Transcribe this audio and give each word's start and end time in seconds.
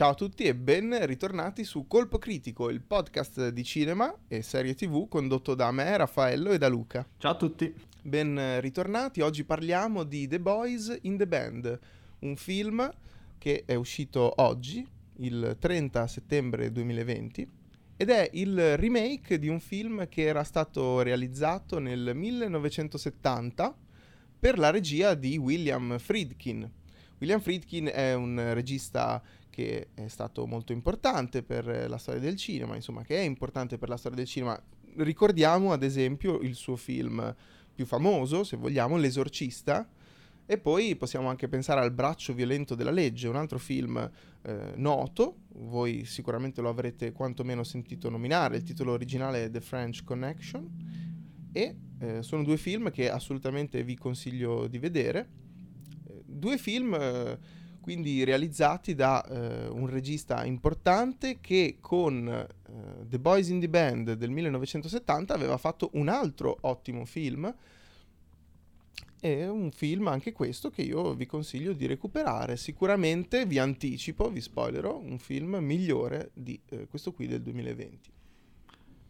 Ciao 0.00 0.12
a 0.12 0.14
tutti 0.14 0.44
e 0.44 0.54
ben 0.54 0.96
ritornati 1.04 1.62
su 1.62 1.86
Colpo 1.86 2.16
Critico, 2.16 2.70
il 2.70 2.80
podcast 2.80 3.48
di 3.48 3.62
cinema 3.62 4.10
e 4.28 4.40
serie 4.40 4.74
tv 4.74 5.06
condotto 5.08 5.54
da 5.54 5.70
me, 5.72 5.94
Raffaello 5.94 6.52
e 6.52 6.56
da 6.56 6.68
Luca. 6.68 7.06
Ciao 7.18 7.32
a 7.32 7.36
tutti. 7.36 7.70
Ben 8.00 8.62
ritornati, 8.62 9.20
oggi 9.20 9.44
parliamo 9.44 10.04
di 10.04 10.26
The 10.26 10.40
Boys 10.40 11.00
in 11.02 11.18
the 11.18 11.26
Band, 11.26 11.78
un 12.20 12.34
film 12.36 12.90
che 13.36 13.64
è 13.66 13.74
uscito 13.74 14.40
oggi, 14.40 14.88
il 15.16 15.58
30 15.58 16.06
settembre 16.06 16.72
2020, 16.72 17.48
ed 17.98 18.08
è 18.08 18.30
il 18.32 18.78
remake 18.78 19.38
di 19.38 19.48
un 19.48 19.60
film 19.60 20.08
che 20.08 20.22
era 20.22 20.44
stato 20.44 21.02
realizzato 21.02 21.78
nel 21.78 22.12
1970 22.14 23.76
per 24.38 24.58
la 24.58 24.70
regia 24.70 25.12
di 25.12 25.36
William 25.36 25.98
Friedkin. 25.98 26.78
William 27.18 27.40
Friedkin 27.40 27.90
è 27.92 28.14
un 28.14 28.54
regista 28.54 29.22
che 29.50 29.88
è 29.94 30.08
stato 30.08 30.46
molto 30.46 30.72
importante 30.72 31.42
per 31.42 31.88
la 31.88 31.98
storia 31.98 32.20
del 32.20 32.36
cinema, 32.36 32.76
insomma, 32.76 33.02
che 33.02 33.16
è 33.16 33.22
importante 33.22 33.76
per 33.76 33.88
la 33.88 33.96
storia 33.96 34.16
del 34.16 34.26
cinema. 34.26 34.60
Ricordiamo 34.96 35.72
ad 35.72 35.82
esempio 35.82 36.40
il 36.40 36.54
suo 36.54 36.76
film 36.76 37.34
più 37.74 37.84
famoso, 37.84 38.44
se 38.44 38.56
vogliamo, 38.56 38.96
L'esorcista, 38.96 39.88
e 40.46 40.58
poi 40.58 40.96
possiamo 40.96 41.28
anche 41.28 41.48
pensare 41.48 41.80
al 41.80 41.92
Braccio 41.92 42.34
violento 42.34 42.74
della 42.74 42.90
legge, 42.90 43.28
un 43.28 43.36
altro 43.36 43.58
film 43.58 44.10
eh, 44.42 44.72
noto, 44.74 45.42
voi 45.54 46.04
sicuramente 46.04 46.60
lo 46.60 46.68
avrete 46.68 47.12
quantomeno 47.12 47.62
sentito 47.62 48.10
nominare, 48.10 48.56
il 48.56 48.64
titolo 48.64 48.92
originale 48.92 49.44
è 49.44 49.50
The 49.50 49.60
French 49.60 50.02
Connection, 50.02 50.68
e 51.52 51.76
eh, 52.00 52.22
sono 52.22 52.42
due 52.42 52.56
film 52.56 52.90
che 52.90 53.10
assolutamente 53.10 53.84
vi 53.84 53.96
consiglio 53.96 54.66
di 54.66 54.78
vedere. 54.78 55.28
Eh, 56.06 56.22
due 56.24 56.58
film 56.58 56.94
eh, 56.94 57.38
quindi 57.90 58.22
realizzati 58.22 58.94
da 58.94 59.20
eh, 59.24 59.66
un 59.66 59.88
regista 59.88 60.44
importante 60.44 61.38
che 61.40 61.78
con 61.80 62.28
eh, 62.28 62.46
The 63.04 63.18
Boys 63.18 63.48
in 63.48 63.58
the 63.58 63.68
Band 63.68 64.12
del 64.12 64.30
1970 64.30 65.34
aveva 65.34 65.56
fatto 65.56 65.90
un 65.94 66.06
altro 66.06 66.56
ottimo 66.60 67.04
film. 67.04 67.52
È 69.18 69.44
un 69.48 69.72
film 69.72 70.06
anche 70.06 70.30
questo 70.30 70.70
che 70.70 70.82
io 70.82 71.14
vi 71.14 71.26
consiglio 71.26 71.72
di 71.72 71.86
recuperare. 71.86 72.56
Sicuramente 72.56 73.44
vi 73.44 73.58
anticipo, 73.58 74.30
vi 74.30 74.40
spoilerò, 74.40 74.96
un 74.96 75.18
film 75.18 75.56
migliore 75.56 76.30
di 76.32 76.60
eh, 76.68 76.86
questo 76.86 77.10
qui 77.10 77.26
del 77.26 77.42
2020. 77.42 78.19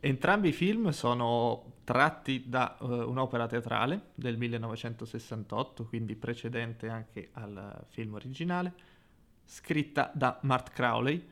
Entrambi 0.03 0.49
i 0.49 0.53
film 0.53 0.89
sono 0.91 1.75
tratti 1.85 2.45
da 2.47 2.77
uh, 2.81 2.87
un'opera 2.87 3.47
teatrale 3.47 4.13
del 4.15 4.39
1968, 4.39 5.85
quindi 5.85 6.17
precedente 6.17 6.89
anche 6.89 7.29
al 7.33 7.85
film 7.89 8.15
originale, 8.15 8.73
scritta 9.45 10.11
da 10.15 10.39
Mart 10.43 10.73
Crowley 10.73 11.23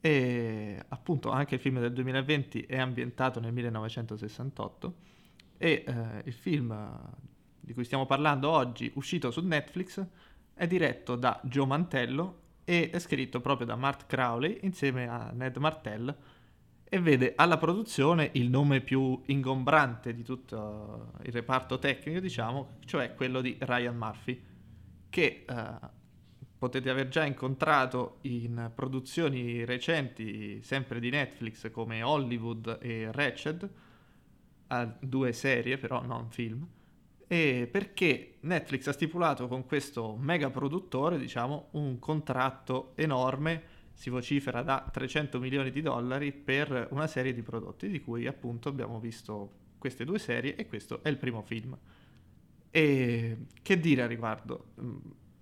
e 0.00 0.82
appunto 0.88 1.30
anche 1.30 1.56
il 1.56 1.60
film 1.60 1.80
del 1.80 1.92
2020 1.92 2.62
è 2.62 2.78
ambientato 2.78 3.40
nel 3.40 3.52
1968 3.52 4.94
e 5.58 5.84
uh, 5.86 5.92
il 6.24 6.32
film 6.32 6.74
di 7.60 7.74
cui 7.74 7.84
stiamo 7.84 8.06
parlando 8.06 8.48
oggi, 8.48 8.90
uscito 8.94 9.30
su 9.30 9.44
Netflix, 9.44 10.02
è 10.54 10.66
diretto 10.66 11.14
da 11.14 11.38
Joe 11.44 11.66
Mantello 11.66 12.40
e 12.64 12.88
è 12.88 12.98
scritto 12.98 13.42
proprio 13.42 13.66
da 13.66 13.76
Mart 13.76 14.06
Crowley 14.06 14.60
insieme 14.62 15.06
a 15.06 15.30
Ned 15.30 15.56
Martell 15.58 16.16
e 16.90 17.00
vede 17.00 17.34
alla 17.36 17.58
produzione 17.58 18.30
il 18.34 18.48
nome 18.48 18.80
più 18.80 19.20
ingombrante 19.26 20.14
di 20.14 20.22
tutto 20.22 21.12
il 21.22 21.32
reparto 21.32 21.78
tecnico, 21.78 22.18
diciamo, 22.18 22.78
cioè 22.86 23.14
quello 23.14 23.40
di 23.42 23.56
Ryan 23.60 23.96
Murphy, 23.96 24.42
che 25.10 25.44
eh, 25.46 25.96
potete 26.56 26.88
aver 26.88 27.08
già 27.08 27.24
incontrato 27.24 28.18
in 28.22 28.70
produzioni 28.74 29.64
recenti, 29.64 30.62
sempre 30.62 30.98
di 30.98 31.10
Netflix, 31.10 31.70
come 31.70 32.02
Hollywood 32.02 32.78
e 32.80 33.12
Ratched, 33.12 33.70
due 35.00 35.32
serie 35.32 35.78
però, 35.78 36.02
non 36.04 36.30
film, 36.30 36.66
e 37.26 37.68
perché 37.70 38.38
Netflix 38.40 38.86
ha 38.86 38.92
stipulato 38.92 39.46
con 39.46 39.66
questo 39.66 40.16
mega 40.16 40.48
produttore, 40.50 41.18
diciamo, 41.18 41.68
un 41.72 41.98
contratto 41.98 42.92
enorme 42.94 43.76
si 43.98 44.10
vocifera 44.10 44.62
da 44.62 44.88
300 44.92 45.40
milioni 45.40 45.72
di 45.72 45.82
dollari 45.82 46.30
per 46.30 46.86
una 46.92 47.08
serie 47.08 47.34
di 47.34 47.42
prodotti, 47.42 47.88
di 47.88 48.00
cui 48.00 48.28
appunto 48.28 48.68
abbiamo 48.68 49.00
visto 49.00 49.50
queste 49.76 50.04
due 50.04 50.20
serie 50.20 50.54
e 50.54 50.68
questo 50.68 51.02
è 51.02 51.08
il 51.08 51.16
primo 51.16 51.42
film. 51.42 51.76
E 52.70 53.38
che 53.60 53.80
dire 53.80 54.02
a 54.02 54.06
riguardo? 54.06 54.66
Mm, 54.80 54.96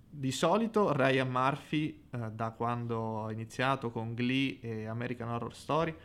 di 0.09 0.31
solito 0.31 0.91
Ryan 0.91 1.29
Murphy, 1.29 2.05
eh, 2.09 2.31
da 2.31 2.49
quando 2.49 3.25
ha 3.25 3.31
iniziato 3.31 3.91
con 3.91 4.15
Glee 4.15 4.57
e 4.59 4.87
American 4.87 5.29
Horror 5.29 5.53
Story, 5.53 5.95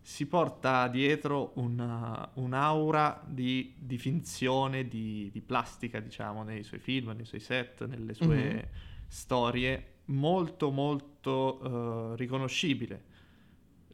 si 0.00 0.26
porta 0.26 0.88
dietro 0.88 1.52
una, 1.60 2.28
un'aura 2.34 3.22
di, 3.24 3.72
di 3.78 3.98
finzione, 3.98 4.88
di, 4.88 5.30
di, 5.32 5.40
plastica, 5.42 6.00
diciamo, 6.00 6.42
nei 6.42 6.64
suoi 6.64 6.80
film, 6.80 7.12
nei 7.14 7.24
suoi 7.24 7.38
set, 7.38 7.86
nelle 7.86 8.14
sue 8.14 8.26
mm-hmm. 8.26 8.58
storie 9.06 9.98
molto 10.10 10.70
molto 10.70 11.60
uh, 11.62 12.14
riconoscibile. 12.14 13.08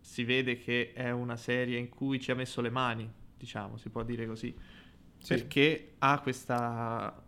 Si 0.00 0.24
vede 0.24 0.58
che 0.58 0.92
è 0.92 1.10
una 1.10 1.36
serie 1.36 1.78
in 1.78 1.88
cui 1.88 2.20
ci 2.20 2.30
ha 2.30 2.34
messo 2.34 2.60
le 2.60 2.70
mani, 2.70 3.08
diciamo, 3.36 3.76
si 3.76 3.88
può 3.88 4.02
dire 4.02 4.26
così, 4.26 4.54
sì. 5.18 5.34
perché 5.34 5.94
ha 5.98 6.20
questa, 6.20 7.22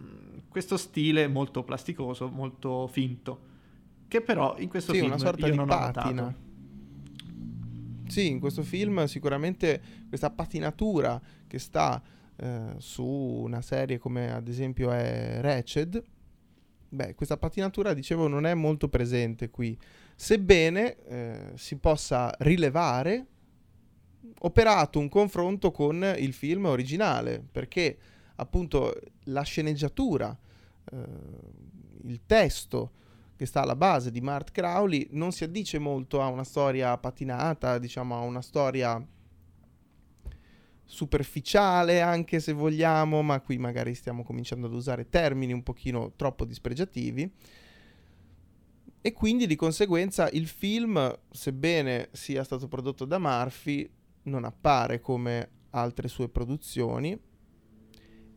mm, 0.00 0.38
questo 0.48 0.76
stile 0.76 1.28
molto 1.28 1.62
plasticoso, 1.62 2.28
molto 2.28 2.86
finto, 2.86 3.48
che 4.08 4.22
però 4.22 4.56
in 4.58 4.68
questo 4.68 4.92
sì, 4.92 4.98
film 4.98 5.10
una 5.10 5.18
sorta 5.18 5.46
io 5.46 5.52
di 5.52 5.58
non 5.58 5.66
patina. 5.66 6.08
ho 6.08 6.12
notato. 6.12 6.48
Sì, 8.08 8.28
in 8.28 8.40
questo 8.40 8.62
film 8.62 9.04
sicuramente 9.04 9.80
questa 10.08 10.30
patinatura 10.30 11.20
che 11.46 11.60
sta 11.60 12.02
eh, 12.34 12.74
su 12.78 13.04
una 13.04 13.60
serie 13.60 13.98
come 13.98 14.32
ad 14.32 14.48
esempio 14.48 14.90
è 14.90 15.38
Ratched, 15.40 16.02
beh, 16.90 17.14
questa 17.14 17.36
patinatura, 17.36 17.94
dicevo, 17.94 18.28
non 18.28 18.44
è 18.44 18.54
molto 18.54 18.88
presente 18.88 19.48
qui, 19.48 19.78
sebbene 20.14 20.96
eh, 21.04 21.52
si 21.54 21.76
possa 21.76 22.34
rilevare 22.40 23.26
operato 24.40 24.98
un 24.98 25.08
confronto 25.08 25.70
con 25.70 26.14
il 26.18 26.32
film 26.32 26.66
originale, 26.66 27.42
perché 27.50 27.96
appunto 28.36 28.94
la 29.24 29.42
sceneggiatura, 29.42 30.36
eh, 30.92 30.96
il 32.04 32.20
testo 32.26 32.92
che 33.36 33.46
sta 33.46 33.62
alla 33.62 33.76
base 33.76 34.10
di 34.10 34.20
Mart 34.20 34.50
Crowley 34.50 35.08
non 35.12 35.32
si 35.32 35.44
addice 35.44 35.78
molto 35.78 36.20
a 36.20 36.26
una 36.26 36.44
storia 36.44 36.96
patinata, 36.98 37.78
diciamo 37.78 38.14
a 38.14 38.20
una 38.20 38.42
storia 38.42 39.02
superficiale 40.90 42.00
anche 42.00 42.40
se 42.40 42.52
vogliamo, 42.52 43.22
ma 43.22 43.40
qui 43.40 43.58
magari 43.58 43.94
stiamo 43.94 44.24
cominciando 44.24 44.66
ad 44.66 44.74
usare 44.74 45.08
termini 45.08 45.52
un 45.52 45.62
pochino 45.62 46.12
troppo 46.16 46.44
dispregiativi. 46.44 47.32
E 49.00 49.12
quindi 49.12 49.46
di 49.46 49.54
conseguenza 49.54 50.28
il 50.30 50.48
film, 50.48 51.18
sebbene 51.30 52.08
sia 52.10 52.42
stato 52.42 52.66
prodotto 52.66 53.04
da 53.04 53.18
Murphy, 53.18 53.88
non 54.24 54.44
appare 54.44 55.00
come 55.00 55.48
altre 55.70 56.08
sue 56.08 56.28
produzioni 56.28 57.18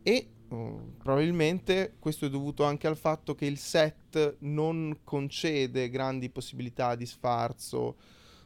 e 0.03 0.29
uh, 0.49 0.93
probabilmente 0.99 1.95
questo 1.97 2.27
è 2.27 2.29
dovuto 2.29 2.63
anche 2.63 2.85
al 2.85 2.95
fatto 2.95 3.33
che 3.33 3.45
il 3.45 3.57
set 3.57 4.37
non 4.41 4.99
concede 5.03 5.89
grandi 5.89 6.29
possibilità 6.29 6.95
di 6.95 7.07
sfarzo 7.07 7.97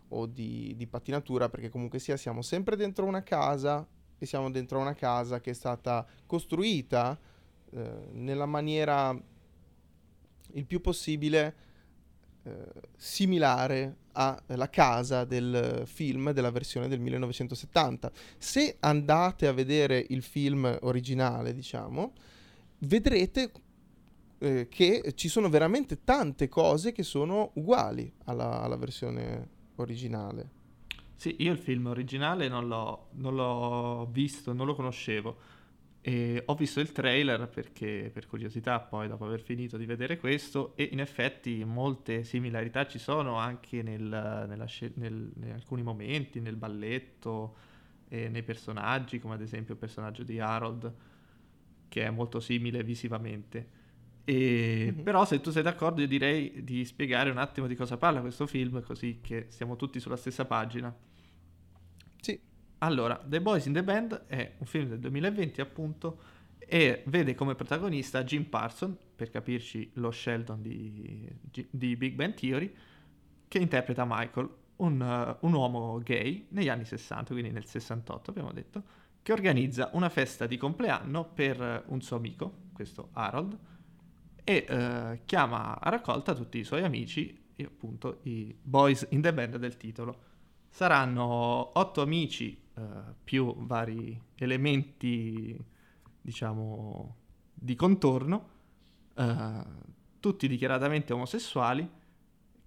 o 0.07 0.25
di, 0.25 0.73
di 0.77 0.87
patinatura 0.87 1.49
perché 1.49 1.69
comunque 1.69 1.99
sia 1.99 2.15
siamo 2.15 2.41
sempre 2.41 2.77
dentro 2.77 3.05
una 3.05 3.21
casa 3.21 3.85
e 4.17 4.25
siamo 4.25 4.49
dentro 4.51 4.79
una 4.79 4.95
casa 4.95 5.39
che 5.39 5.51
è 5.51 5.53
stata 5.53 6.05
costruita 6.25 7.17
eh, 7.69 8.07
nella 8.13 8.45
maniera 8.45 9.19
il 10.53 10.65
più 10.65 10.81
possibile 10.81 11.55
eh, 12.43 12.71
similare 12.95 13.97
alla 14.13 14.69
casa 14.69 15.25
del 15.25 15.83
film 15.85 16.31
della 16.31 16.49
versione 16.49 16.87
del 16.87 16.99
1970. 16.99 18.11
Se 18.39 18.77
andate 18.79 19.45
a 19.45 19.51
vedere 19.51 20.03
il 20.09 20.23
film 20.23 20.75
originale, 20.81 21.53
diciamo, 21.53 22.13
vedrete 22.79 23.51
eh, 24.39 24.67
che 24.69 25.13
ci 25.13 25.29
sono 25.29 25.49
veramente 25.49 26.03
tante 26.03 26.47
cose 26.47 26.93
che 26.93 27.03
sono 27.03 27.51
uguali 27.55 28.11
alla, 28.25 28.61
alla 28.61 28.77
versione 28.77 29.49
originale. 29.75 30.56
Sì, 31.19 31.35
io 31.39 31.51
il 31.51 31.57
film 31.57 31.87
originale 31.87 32.47
non 32.47 32.67
l'ho, 32.67 33.09
non 33.13 33.33
l'ho 33.35 34.07
visto, 34.11 34.53
non 34.53 34.67
lo 34.67 34.75
conoscevo. 34.75 35.55
E 35.99 36.43
ho 36.45 36.53
visto 36.55 36.79
il 36.79 36.91
trailer 36.91 37.49
perché 37.49 38.11
per 38.13 38.27
curiosità 38.27 38.79
poi 38.79 39.07
dopo 39.07 39.25
aver 39.25 39.41
finito 39.41 39.77
di 39.77 39.85
vedere 39.87 40.17
questo 40.19 40.73
e 40.75 40.89
in 40.91 40.99
effetti 40.99 41.63
molte 41.65 42.23
similarità 42.23 42.85
ci 42.85 42.99
sono 42.99 43.35
anche 43.37 43.81
nel, 43.81 44.01
nella, 44.03 44.67
nel, 44.93 45.31
in 45.43 45.51
alcuni 45.53 45.81
momenti, 45.81 46.39
nel 46.39 46.55
balletto 46.55 47.55
e 48.09 48.29
nei 48.29 48.43
personaggi 48.43 49.19
come 49.19 49.33
ad 49.33 49.41
esempio 49.41 49.73
il 49.73 49.79
personaggio 49.79 50.23
di 50.23 50.39
Harold 50.39 50.93
che 51.89 52.03
è 52.05 52.09
molto 52.11 52.39
simile 52.39 52.83
visivamente 52.83 53.76
E, 54.29 54.91
mm-hmm. 54.91 55.03
Però 55.03 55.23
se 55.23 55.39
tu 55.39 55.51
sei 55.51 55.63
d'accordo 55.63 56.01
io 56.01 56.07
direi 56.07 56.61
di 56.61 56.83
spiegare 56.83 57.29
un 57.29 57.37
attimo 57.37 57.65
di 57.65 57.75
cosa 57.75 57.95
parla 57.95 58.19
questo 58.19 58.45
film 58.45 58.83
così 58.83 59.19
che 59.21 59.45
siamo 59.47 59.77
tutti 59.77 60.01
sulla 60.01 60.17
stessa 60.17 60.43
pagina. 60.43 60.93
Sì. 62.19 62.37
Allora, 62.79 63.23
The 63.25 63.39
Boys 63.39 63.67
in 63.67 63.73
the 63.73 63.83
Band 63.83 64.25
è 64.27 64.55
un 64.57 64.65
film 64.65 64.89
del 64.89 64.99
2020 64.99 65.61
appunto 65.61 66.19
e 66.57 67.03
vede 67.05 67.35
come 67.35 67.55
protagonista 67.55 68.25
Jim 68.25 68.43
Parson, 68.43 68.97
per 69.15 69.29
capirci 69.29 69.91
lo 69.93 70.11
Sheldon 70.11 70.61
di, 70.61 71.25
di 71.69 71.95
Big 71.95 72.13
Bang 72.15 72.33
Theory, 72.33 72.73
che 73.47 73.59
interpreta 73.59 74.03
Michael, 74.05 74.49
un, 74.75 74.99
uh, 74.99 75.45
un, 75.45 75.53
uomo 75.53 75.99
gay 75.99 76.47
negli 76.49 76.67
anni 76.67 76.83
60, 76.83 77.31
quindi 77.31 77.51
nel 77.51 77.65
68 77.65 78.29
abbiamo 78.29 78.51
detto, 78.51 78.83
che 79.23 79.31
organizza 79.31 79.89
una 79.93 80.09
festa 80.09 80.45
di 80.45 80.57
compleanno 80.57 81.23
per 81.23 81.85
un 81.87 82.01
suo 82.01 82.17
amico, 82.17 82.65
questo 82.73 83.07
Harold, 83.13 83.57
e 84.49 84.65
uh, 84.69 85.19
chiama 85.25 85.77
a 85.77 85.89
raccolta 85.89 86.33
tutti 86.33 86.57
i 86.57 86.63
suoi 86.63 86.83
amici, 86.83 87.37
e 87.53 87.63
appunto 87.65 88.19
i 88.23 88.55
boys 88.61 89.05
in 89.09 89.21
the 89.21 89.33
band 89.33 89.57
del 89.57 89.75
titolo. 89.75 90.23
Saranno 90.69 91.77
otto 91.77 92.01
amici 92.01 92.57
uh, 92.75 92.83
più 93.21 93.53
vari 93.65 94.17
elementi 94.35 95.57
diciamo, 96.21 97.15
di 97.53 97.75
contorno, 97.75 98.49
eh, 99.15 99.63
tutti 100.19 100.47
dichiaratamente 100.47 101.13
omosessuali, 101.13 101.89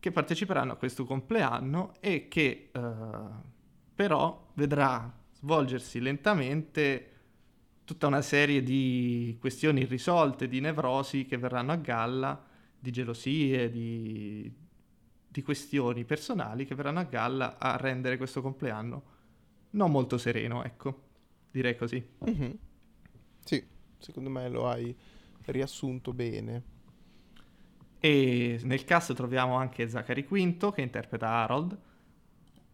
che 0.01 0.13
parteciperanno 0.13 0.73
a 0.73 0.77
questo 0.77 1.05
compleanno 1.05 1.95
e 2.01 2.27
che 2.29 2.71
eh, 2.73 2.81
però 3.95 4.51
vedrà 4.55 5.15
svolgersi 5.33 6.01
lentamente 6.01 7.10
tutta 7.91 8.07
una 8.07 8.23
serie 8.23 8.63
di 8.63 9.37
questioni 9.41 9.81
irrisolte, 9.81 10.47
di 10.47 10.61
nevrosi 10.61 11.27
che 11.27 11.37
verranno 11.39 11.73
a 11.73 11.77
galla, 11.77 12.41
di 12.79 12.93
gelosie, 12.93 13.69
di, 13.69 14.49
di 15.27 15.43
questioni 15.43 16.05
personali 16.05 16.67
che 16.67 16.77
verranno 16.77 17.01
a 17.01 17.05
galla 17.05 17.59
a 17.59 17.77
rendere 17.77 18.17
questo 18.17 18.43
compleanno 18.43 19.03
non 19.71 19.91
molto 19.91 20.19
sereno, 20.19 20.63
ecco, 20.63 21.03
direi 21.51 21.77
così. 21.77 22.01
Mm-hmm. 22.29 22.51
Sì, 23.45 23.65
secondo 23.99 24.31
me 24.31 24.49
lo 24.49 24.69
hai 24.69 24.97
riassunto 25.47 26.13
bene. 26.13 26.63
E 27.99 28.61
nel 28.63 28.85
cast 28.85 29.15
troviamo 29.15 29.57
anche 29.57 29.89
Zachary 29.89 30.23
Quinto 30.23 30.71
che 30.71 30.83
interpreta 30.83 31.27
Harold 31.27 31.77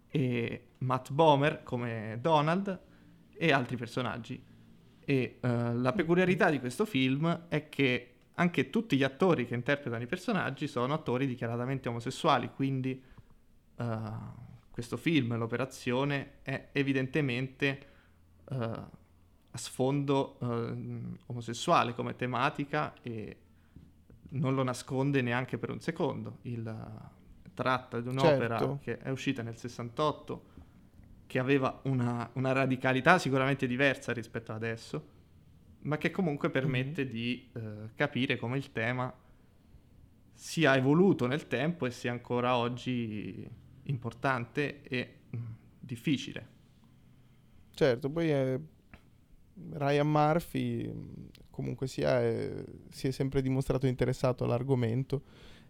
e 0.09 0.67
Matt 0.79 1.11
Bomer 1.11 1.63
come 1.63 2.19
Donald 2.21 2.81
e 3.33 3.51
altri 3.51 3.79
personaggi. 3.79 4.55
E 5.09 5.39
uh, 5.41 5.81
la 5.81 5.93
peculiarità 5.93 6.51
di 6.51 6.59
questo 6.59 6.85
film 6.85 7.47
è 7.49 7.69
che 7.69 8.11
anche 8.35 8.71
tutti 8.71 8.97
gli 8.97 9.05
attori 9.05 9.47
che 9.47 9.55
interpretano 9.55 10.03
i 10.03 10.07
personaggi 10.07 10.67
sono 10.67 10.93
attori 10.93 11.27
dichiaratamente 11.27 11.89
omosessuali, 11.89 12.51
quindi 12.55 13.01
uh, 13.77 13.85
questo 14.71 14.97
film, 14.97 15.37
l'operazione, 15.39 16.41
è 16.43 16.69
evidentemente 16.73 17.87
uh, 18.51 18.55
a 18.57 19.59
sfondo 19.59 20.37
omosessuale 21.27 21.95
come 21.95 22.15
tematica 22.15 22.93
e 23.01 23.37
non 24.31 24.55
lo 24.55 24.63
nasconde 24.63 25.23
neanche 25.23 25.57
per 25.57 25.71
un 25.71 25.81
secondo. 25.81 26.39
Il, 26.43 26.63
tratta 27.57 28.01
di 28.01 28.09
un'opera 28.09 28.59
certo. 28.59 28.79
che 28.83 28.99
è 28.99 29.09
uscita 29.09 29.43
nel 29.43 29.57
68, 29.57 30.45
che 31.27 31.39
aveva 31.39 31.81
una, 31.85 32.29
una, 32.35 32.53
radicalità 32.53 33.19
sicuramente 33.19 33.67
diversa 33.67 34.13
rispetto 34.13 34.53
ad 34.53 34.63
adesso, 34.63 35.09
ma 35.81 35.99
che 35.99 36.11
comunque 36.11 36.51
permette 36.51 37.05
mm-hmm. 37.05 37.13
di 37.13 37.49
eh, 37.53 37.61
capire 37.95 38.37
come 38.37 38.57
il 38.57 38.73
tema 38.73 39.13
sia 40.33 40.77
evoluto 40.77 41.27
nel 41.27 41.47
tempo 41.49 41.87
e 41.87 41.91
sia 41.91 42.13
ancora 42.13 42.57
oggi 42.57 43.49
importante 43.85 44.83
e 44.83 45.15
mh, 45.31 45.37
mm, 45.37 45.45
difficile. 45.81 46.55
Certo, 47.71 48.11
poi 48.11 48.29
è 48.29 48.61
Ryan 49.73 50.11
Murphy 50.11 50.93
comunque 51.51 51.87
sia 51.87 52.21
è, 52.21 52.65
si 52.91 53.09
è 53.09 53.11
sempre 53.11 53.41
dimostrato 53.41 53.87
interessato 53.87 54.45
all'argomento 54.45 55.23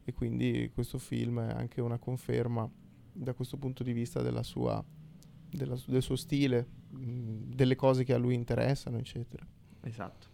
e 0.04 0.12
quindi 0.12 0.68
questo 0.74 0.98
film 0.98 1.40
è 1.40 1.52
anche 1.52 1.80
una 1.80 1.98
conferma 1.98 2.68
da 3.12 3.32
questo 3.34 3.56
punto 3.56 3.84
di 3.84 3.92
vista 3.92 4.20
della 4.20 4.42
sua, 4.42 4.84
della, 5.56 5.76
del 5.86 6.02
suo 6.02 6.16
stile, 6.16 6.66
mh, 6.90 7.54
delle 7.54 7.74
cose 7.74 8.04
che 8.04 8.14
a 8.14 8.18
lui 8.18 8.34
interessano, 8.34 8.98
eccetera. 8.98 9.46
Esatto. 9.82 10.26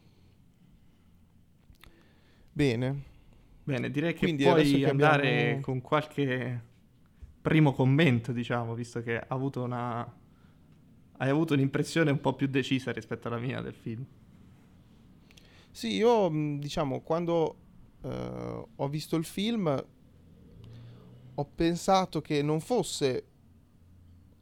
Bene. 2.53 3.11
Bene, 3.65 3.91
direi 3.91 4.13
che 4.13 4.21
quindi 4.21 4.43
puoi 4.43 4.85
andare 4.85 5.43
abbiamo... 5.43 5.61
con 5.61 5.81
qualche 5.81 6.63
primo 7.41 7.73
commento, 7.73 8.33
diciamo, 8.33 8.75
visto 8.75 9.03
che 9.03 9.19
ha 9.19 9.27
avuto 9.29 9.63
una 9.63 10.21
hai 11.23 11.29
avuto 11.29 11.55
un'impressione 11.55 12.11
un 12.11 12.21
po' 12.21 12.35
più 12.35 12.49
decisa 12.49 12.91
rispetto 12.91 13.29
alla 13.29 13.39
mia 13.39 13.61
del 13.61 13.75
film. 13.75 14.05
Sì, 15.71 15.95
io 15.95 16.29
diciamo 16.59 17.01
quando 17.01 17.57
uh, 18.01 18.69
ho 18.75 18.89
visto 18.89 19.15
il 19.15 19.25
film 19.25 19.85
ho 21.35 21.45
pensato 21.55 22.21
che 22.21 22.43
non 22.43 22.61
fosse 22.61 23.27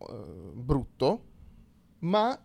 uh, 0.01 0.53
brutto, 0.53 1.25
ma 2.01 2.39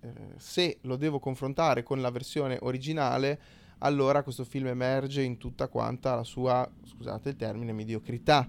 uh, 0.00 0.08
se 0.36 0.78
lo 0.82 0.96
devo 0.96 1.18
confrontare 1.18 1.82
con 1.82 2.00
la 2.00 2.10
versione 2.10 2.58
originale, 2.60 3.40
allora 3.78 4.22
questo 4.22 4.44
film 4.44 4.66
emerge 4.68 5.22
in 5.22 5.36
tutta 5.36 5.68
quanta 5.68 6.14
la 6.14 6.24
sua, 6.24 6.68
scusate 6.84 7.30
il 7.30 7.36
termine, 7.36 7.72
mediocrità. 7.72 8.48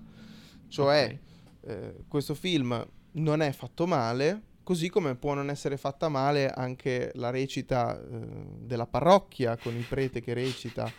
Cioè, 0.67 1.19
okay. 1.61 2.05
questo 2.07 2.33
film 2.33 2.87
non 3.11 3.41
è 3.41 3.51
fatto 3.51 3.85
male, 3.85 4.53
Così 4.65 4.89
come 4.89 5.13
può 5.13 5.35
non 5.35 5.51
essere 5.51 5.77
fatta 5.77 6.09
male 6.09 6.49
anche 6.49 7.11
la 7.13 7.29
recita 7.29 8.01
eh, 8.01 8.27
della 8.61 8.87
parrocchia 8.87 9.57
con 9.57 9.75
il 9.75 9.85
prete 9.87 10.21
che 10.21 10.33
recita. 10.33 10.91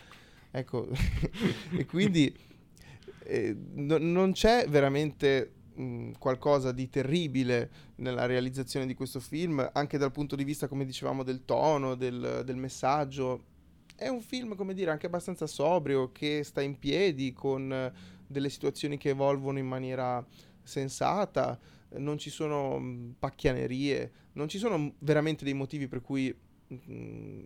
Ecco, 0.49 0.87
e 1.75 1.85
quindi 1.85 2.33
eh, 3.25 3.53
no, 3.73 3.97
non 3.97 4.31
c'è 4.31 4.67
veramente 4.69 5.55
qualcosa 6.17 6.71
di 6.71 6.89
terribile 6.89 7.69
nella 7.95 8.25
realizzazione 8.25 8.85
di 8.85 8.93
questo 8.93 9.19
film, 9.19 9.69
anche 9.73 9.97
dal 9.97 10.11
punto 10.11 10.35
di 10.35 10.43
vista, 10.43 10.67
come 10.67 10.85
dicevamo, 10.85 11.23
del 11.23 11.45
tono, 11.45 11.95
del, 11.95 12.41
del 12.45 12.55
messaggio. 12.55 13.43
È 13.95 14.07
un 14.07 14.21
film, 14.21 14.55
come 14.55 14.73
dire, 14.73 14.91
anche 14.91 15.07
abbastanza 15.07 15.47
sobrio, 15.47 16.11
che 16.11 16.43
sta 16.43 16.61
in 16.61 16.77
piedi 16.77 17.33
con 17.33 17.91
delle 18.27 18.49
situazioni 18.49 18.97
che 18.97 19.09
evolvono 19.09 19.59
in 19.59 19.67
maniera 19.67 20.25
sensata 20.63 21.57
non 21.91 22.17
ci 22.17 22.29
sono 22.29 23.13
pacchianerie, 23.17 24.11
non 24.33 24.47
ci 24.47 24.57
sono 24.57 24.93
veramente 24.99 25.43
dei 25.43 25.53
motivi 25.53 25.87
per 25.87 26.01
cui 26.01 26.35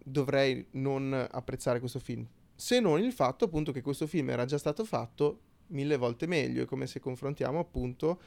dovrei 0.04 0.66
non 0.72 1.14
apprezzare 1.14 1.80
questo 1.80 2.00
film. 2.00 2.28
Se 2.56 2.80
non 2.80 3.00
il 3.02 3.12
fatto 3.12 3.46
appunto 3.46 3.72
che 3.72 3.82
questo 3.82 4.08
film 4.08 4.30
era 4.30 4.46
già 4.46 4.58
stato 4.58 4.84
fatto 4.84 5.40
mille 5.72 5.98
volte 5.98 6.28
meglio, 6.28 6.64
è 6.64 6.66
come 6.66 6.88
se 6.88 7.00
confrontiamo 7.00 7.60
appunto 7.60 8.20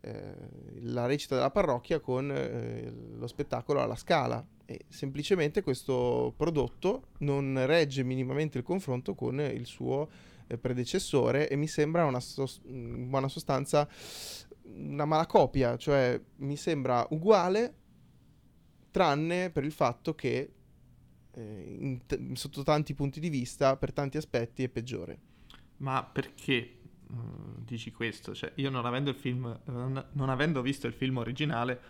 eh, 0.00 0.34
la 0.82 1.06
recita 1.06 1.34
della 1.34 1.50
parrocchia 1.50 2.00
con 2.00 2.30
eh, 2.30 2.92
lo 3.16 3.26
spettacolo 3.26 3.80
alla 3.80 3.96
scala 3.96 4.44
e 4.66 4.84
semplicemente 4.88 5.62
questo 5.62 6.34
prodotto 6.36 7.08
non 7.18 7.64
regge 7.66 8.02
minimamente 8.02 8.58
il 8.58 8.64
confronto 8.64 9.14
con 9.14 9.40
il 9.40 9.66
suo 9.66 10.08
eh, 10.46 10.58
predecessore 10.58 11.48
e 11.48 11.56
mi 11.56 11.66
sembra 11.66 12.04
una 12.04 12.20
sos- 12.20 12.60
in 12.66 13.08
buona 13.08 13.28
sostanza 13.28 13.88
una 14.64 15.04
malacopia, 15.04 15.76
cioè 15.76 16.20
mi 16.36 16.56
sembra 16.56 17.06
uguale, 17.10 17.74
tranne 18.90 19.50
per 19.50 19.64
il 19.64 19.72
fatto 19.72 20.14
che 20.14 20.52
eh, 21.30 22.00
t- 22.06 22.32
sotto 22.32 22.62
tanti 22.62 22.94
punti 22.94 23.20
di 23.20 23.28
vista, 23.28 23.76
per 23.76 23.92
tanti 23.92 24.16
aspetti, 24.16 24.62
è 24.62 24.68
peggiore. 24.68 25.18
Ma 25.78 26.04
perché 26.04 26.78
uh, 27.14 27.62
dici 27.62 27.92
questo? 27.92 28.34
Cioè, 28.34 28.52
io 28.56 28.70
non 28.70 28.86
avendo, 28.86 29.12
film, 29.12 29.60
non, 29.66 30.06
non 30.12 30.28
avendo 30.28 30.62
visto 30.62 30.86
il 30.86 30.92
film 30.92 31.18
originale, 31.18 31.80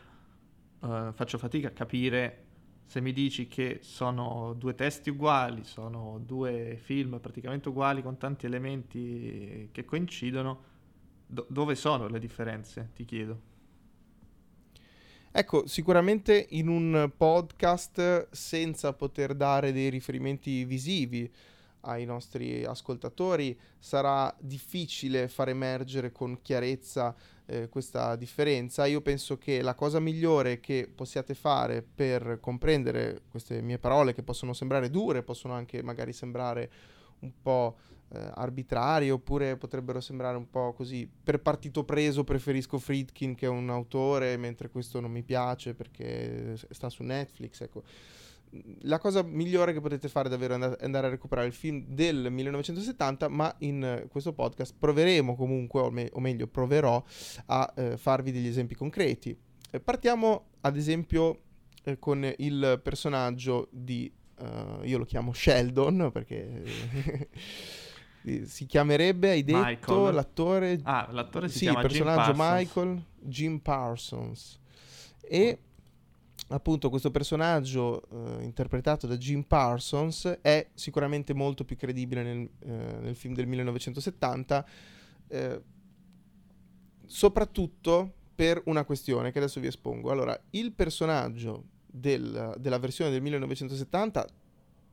uh, 0.81 1.13
faccio 1.13 1.39
fatica 1.39 1.69
a 1.69 1.73
capire 1.73 2.45
se 2.87 3.01
mi 3.01 3.13
dici 3.13 3.49
che 3.49 3.79
sono 3.83 4.55
due 4.55 4.75
testi 4.75 5.11
uguali, 5.11 5.65
sono 5.65 6.21
due 6.25 6.79
film 6.83 7.19
praticamente 7.19 7.71
uguali 7.71 8.03
con 8.03 8.19
tanti 8.19 8.47
elementi 8.47 9.69
che 9.73 9.85
coincidono 9.85 10.73
Do- 11.27 11.47
dove 11.49 11.75
sono 11.75 12.07
le 12.07 12.19
differenze, 12.19 12.91
ti 12.95 13.05
chiedo? 13.05 13.53
Ecco, 15.33 15.67
sicuramente 15.67 16.47
in 16.51 16.69
un 16.69 17.11
podcast 17.17 18.29
senza 18.31 18.93
poter 18.93 19.35
dare 19.35 19.73
dei 19.73 19.91
riferimenti 19.91 20.65
visivi 20.65 21.29
ai 21.85 22.05
nostri 22.05 22.65
ascoltatori. 22.65 23.59
Sarà 23.79 24.35
difficile 24.39 25.29
far 25.29 25.49
emergere 25.49 26.13
con 26.13 26.41
chiarezza 26.43 27.15
eh, 27.47 27.69
questa 27.69 28.17
differenza. 28.17 28.87
Io 28.87 29.01
penso 29.01 29.39
che 29.39 29.63
la 29.63 29.75
cosa 29.75 30.01
migliore 30.01 30.61
che 30.61 30.91
possiate 30.93 31.35
fare 31.35 31.83
per 31.83 32.39
comprendere 32.41 33.23
queste 33.31 33.61
mie 33.61 33.79
parole 33.79 34.15
che 34.15 34.23
possono 34.23 34.53
sembrare 34.53 34.91
dure, 34.91 35.23
possono 35.23 35.55
anche 35.55 35.83
magari 35.83 36.13
sembrare 36.13 36.71
un 37.21 37.33
po' 37.41 37.77
eh, 38.09 38.31
arbitrari 38.35 39.11
oppure 39.11 39.57
potrebbero 39.57 40.01
sembrare 40.01 40.37
un 40.37 40.49
po' 40.49 40.73
così. 40.73 41.09
Per 41.23 41.41
partito 41.41 41.85
preso 41.85 42.25
preferisco 42.25 42.79
Friedkin 42.79 43.35
che 43.35 43.47
è 43.47 43.49
un 43.49 43.71
autore 43.71 44.37
mentre 44.37 44.71
questo 44.71 45.01
non 45.01 45.11
mi 45.11 45.23
piace 45.23 45.75
perché 45.75 46.57
sta 46.71 46.89
su 46.89 47.03
Netflix 47.03 47.61
ecco 47.61 47.83
la 48.83 48.99
cosa 48.99 49.23
migliore 49.23 49.73
che 49.73 49.81
potete 49.81 50.09
fare 50.09 50.29
è 50.29 50.31
davvero 50.31 50.55
andare 50.55 51.07
a 51.07 51.11
recuperare 51.11 51.47
il 51.47 51.53
film 51.53 51.85
del 51.87 52.31
1970, 52.31 53.29
ma 53.29 53.55
in 53.59 54.07
questo 54.09 54.33
podcast 54.33 54.75
proveremo 54.79 55.35
comunque, 55.35 55.81
o, 55.81 55.91
me- 55.91 56.11
o 56.13 56.21
meglio 56.21 56.47
proverò, 56.47 57.03
a 57.47 57.73
eh, 57.77 57.97
farvi 57.97 58.33
degli 58.33 58.47
esempi 58.47 58.75
concreti. 58.75 59.37
Eh, 59.71 59.81
partiamo 59.81 60.51
ad 60.61 60.77
esempio 60.77 61.41
eh, 61.85 61.99
con 61.99 62.33
il 62.39 62.81
personaggio 62.83 63.69
di, 63.71 64.11
uh, 64.39 64.85
io 64.85 64.99
lo 64.99 65.05
chiamo 65.05 65.33
Sheldon 65.33 66.11
perché 66.13 67.29
si 68.45 68.67
chiamerebbe, 68.67 69.31
hai 69.31 69.45
detto, 69.45 69.59
Michael. 69.59 70.15
l'attore... 70.15 70.81
Ah, 70.85 71.09
l'attore 71.11 71.49
si 71.49 71.59
sì, 71.59 71.65
chiama 71.65 71.81
il 71.81 71.87
personaggio 71.87 72.33
Jim. 72.33 72.43
Michael, 72.43 73.05
Jim 73.21 73.59
Parsons. 73.59 74.61
E 75.21 75.59
appunto 76.55 76.89
questo 76.89 77.11
personaggio 77.11 78.03
eh, 78.11 78.45
interpretato 78.45 79.07
da 79.07 79.17
Jim 79.17 79.43
Parsons 79.43 80.39
è 80.41 80.69
sicuramente 80.73 81.35
molto 81.35 81.65
più 81.65 81.77
credibile 81.77 82.23
nel, 82.23 82.49
eh, 82.61 82.99
nel 83.01 83.17
film 83.17 83.35
del 83.35 83.47
1970, 83.47 84.67
eh, 85.29 85.63
soprattutto 87.07 88.13
per 88.35 88.63
una 88.67 88.85
questione 88.85 89.33
che 89.33 89.39
adesso 89.39 89.61
vi 89.61 89.67
espongo. 89.67 90.11
Allora, 90.11 90.39
il 90.51 90.73
personaggio 90.73 91.65
del, 91.87 92.55
della 92.59 92.79
versione 92.79 93.11
del 93.11 93.23
1970 93.23 94.27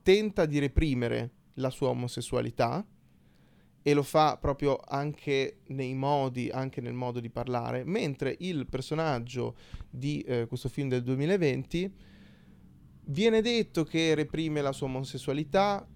tenta 0.04 0.46
di 0.46 0.60
reprimere 0.60 1.32
la 1.56 1.70
sua 1.70 1.90
omosessualità, 1.90 2.86
e 3.84 3.94
lo 3.94 4.04
fa 4.04 4.38
proprio 4.38 4.78
anche 4.78 5.60
nei 5.68 5.94
modi, 5.94 6.50
anche 6.50 6.82
nel 6.82 6.94
modo 6.94 7.20
di 7.20 7.30
parlare, 7.30 7.84
mentre 7.84 8.36
il 8.40 8.68
personaggio 8.68 9.56
di 9.90 10.22
eh, 10.22 10.46
questo 10.48 10.70
film 10.70 10.90
del 10.90 11.04
2020 11.04 11.94
viene 13.06 13.42
detto 13.42 13.84
che 13.84 14.14
reprime 14.14 14.62
la 14.62 14.72
sua 14.72 14.88
omosessualità, 14.88 15.88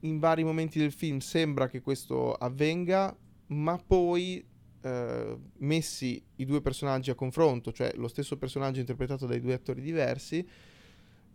in 0.00 0.18
vari 0.18 0.44
momenti 0.44 0.78
del 0.78 0.92
film 0.92 1.18
sembra 1.18 1.68
che 1.68 1.80
questo 1.80 2.32
avvenga, 2.32 3.16
ma 3.48 3.76
poi 3.78 4.44
eh, 4.82 5.38
messi 5.58 6.22
i 6.36 6.44
due 6.44 6.60
personaggi 6.60 7.10
a 7.10 7.14
confronto, 7.14 7.72
cioè 7.72 7.92
lo 7.96 8.08
stesso 8.08 8.36
personaggio 8.36 8.80
interpretato 8.80 9.26
dai 9.26 9.40
due 9.40 9.54
attori 9.54 9.80
diversi, 9.80 10.46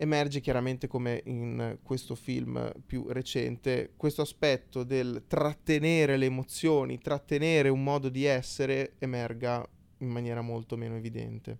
emerge 0.02 0.40
chiaramente 0.40 0.88
come 0.88 1.22
in 1.26 1.78
questo 1.84 2.16
film 2.16 2.72
più 2.86 3.08
recente 3.10 3.92
questo 3.98 4.22
aspetto 4.22 4.84
del 4.84 5.26
trattenere 5.28 6.16
le 6.16 6.26
emozioni, 6.26 7.00
trattenere 7.00 7.68
un 7.68 7.84
modo 7.84 8.08
di 8.08 8.24
essere 8.24 8.94
emerga 9.00 9.68
in 9.98 10.08
maniera 10.08 10.40
molto 10.40 10.78
meno 10.78 10.96
evidente. 10.96 11.58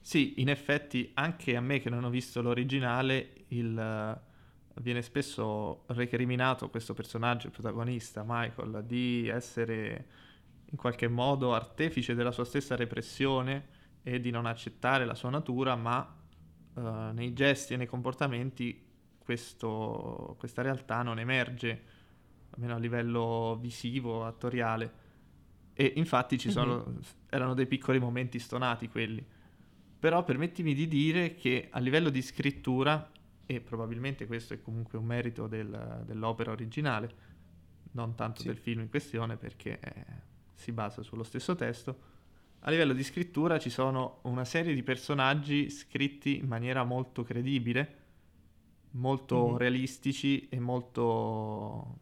Sì, 0.00 0.40
in 0.40 0.48
effetti 0.48 1.12
anche 1.14 1.54
a 1.54 1.60
me 1.60 1.78
che 1.78 1.88
non 1.88 2.02
ho 2.02 2.10
visto 2.10 2.42
l'originale 2.42 3.44
il, 3.48 3.76
uh, 3.76 4.80
viene 4.80 5.00
spesso 5.00 5.84
recriminato 5.86 6.68
questo 6.68 6.94
personaggio, 6.94 7.46
il 7.46 7.52
protagonista 7.52 8.24
Michael, 8.26 8.82
di 8.84 9.28
essere 9.28 10.06
in 10.64 10.76
qualche 10.76 11.06
modo 11.06 11.54
artefice 11.54 12.16
della 12.16 12.32
sua 12.32 12.44
stessa 12.44 12.74
repressione 12.74 13.78
e 14.02 14.20
di 14.20 14.30
non 14.30 14.46
accettare 14.46 15.04
la 15.04 15.14
sua 15.14 15.30
natura, 15.30 15.76
ma 15.76 16.18
uh, 16.74 17.12
nei 17.12 17.32
gesti 17.32 17.74
e 17.74 17.76
nei 17.76 17.86
comportamenti 17.86 18.88
questo, 19.18 20.34
questa 20.38 20.62
realtà 20.62 21.02
non 21.02 21.18
emerge, 21.18 21.82
almeno 22.50 22.74
a 22.74 22.78
livello 22.78 23.58
visivo, 23.60 24.24
attoriale. 24.24 25.08
E 25.72 25.92
infatti 25.96 26.36
ci 26.36 26.50
sono, 26.50 26.84
mm-hmm. 26.88 27.00
erano 27.28 27.54
dei 27.54 27.66
piccoli 27.66 27.98
momenti 27.98 28.38
stonati 28.38 28.88
quelli. 28.88 29.24
Però 29.98 30.24
permettimi 30.24 30.74
di 30.74 30.88
dire 30.88 31.34
che 31.34 31.68
a 31.70 31.78
livello 31.78 32.10
di 32.10 32.22
scrittura, 32.22 33.10
e 33.46 33.60
probabilmente 33.60 34.26
questo 34.26 34.54
è 34.54 34.60
comunque 34.60 34.98
un 34.98 35.04
merito 35.04 35.46
del, 35.46 36.02
dell'opera 36.04 36.50
originale, 36.50 37.28
non 37.92 38.14
tanto 38.14 38.40
sì. 38.40 38.48
del 38.48 38.56
film 38.56 38.80
in 38.80 38.88
questione 38.88 39.36
perché 39.36 39.78
eh, 39.78 40.04
si 40.54 40.72
basa 40.72 41.02
sullo 41.02 41.22
stesso 41.22 41.54
testo, 41.54 42.09
a 42.60 42.70
livello 42.70 42.92
di 42.92 43.02
scrittura 43.02 43.58
ci 43.58 43.70
sono 43.70 44.18
una 44.22 44.44
serie 44.44 44.74
di 44.74 44.82
personaggi 44.82 45.70
scritti 45.70 46.36
in 46.36 46.46
maniera 46.46 46.84
molto 46.84 47.22
credibile, 47.22 47.98
molto 48.92 49.48
mm-hmm. 49.48 49.56
realistici 49.56 50.48
e 50.48 50.60
molto... 50.60 51.98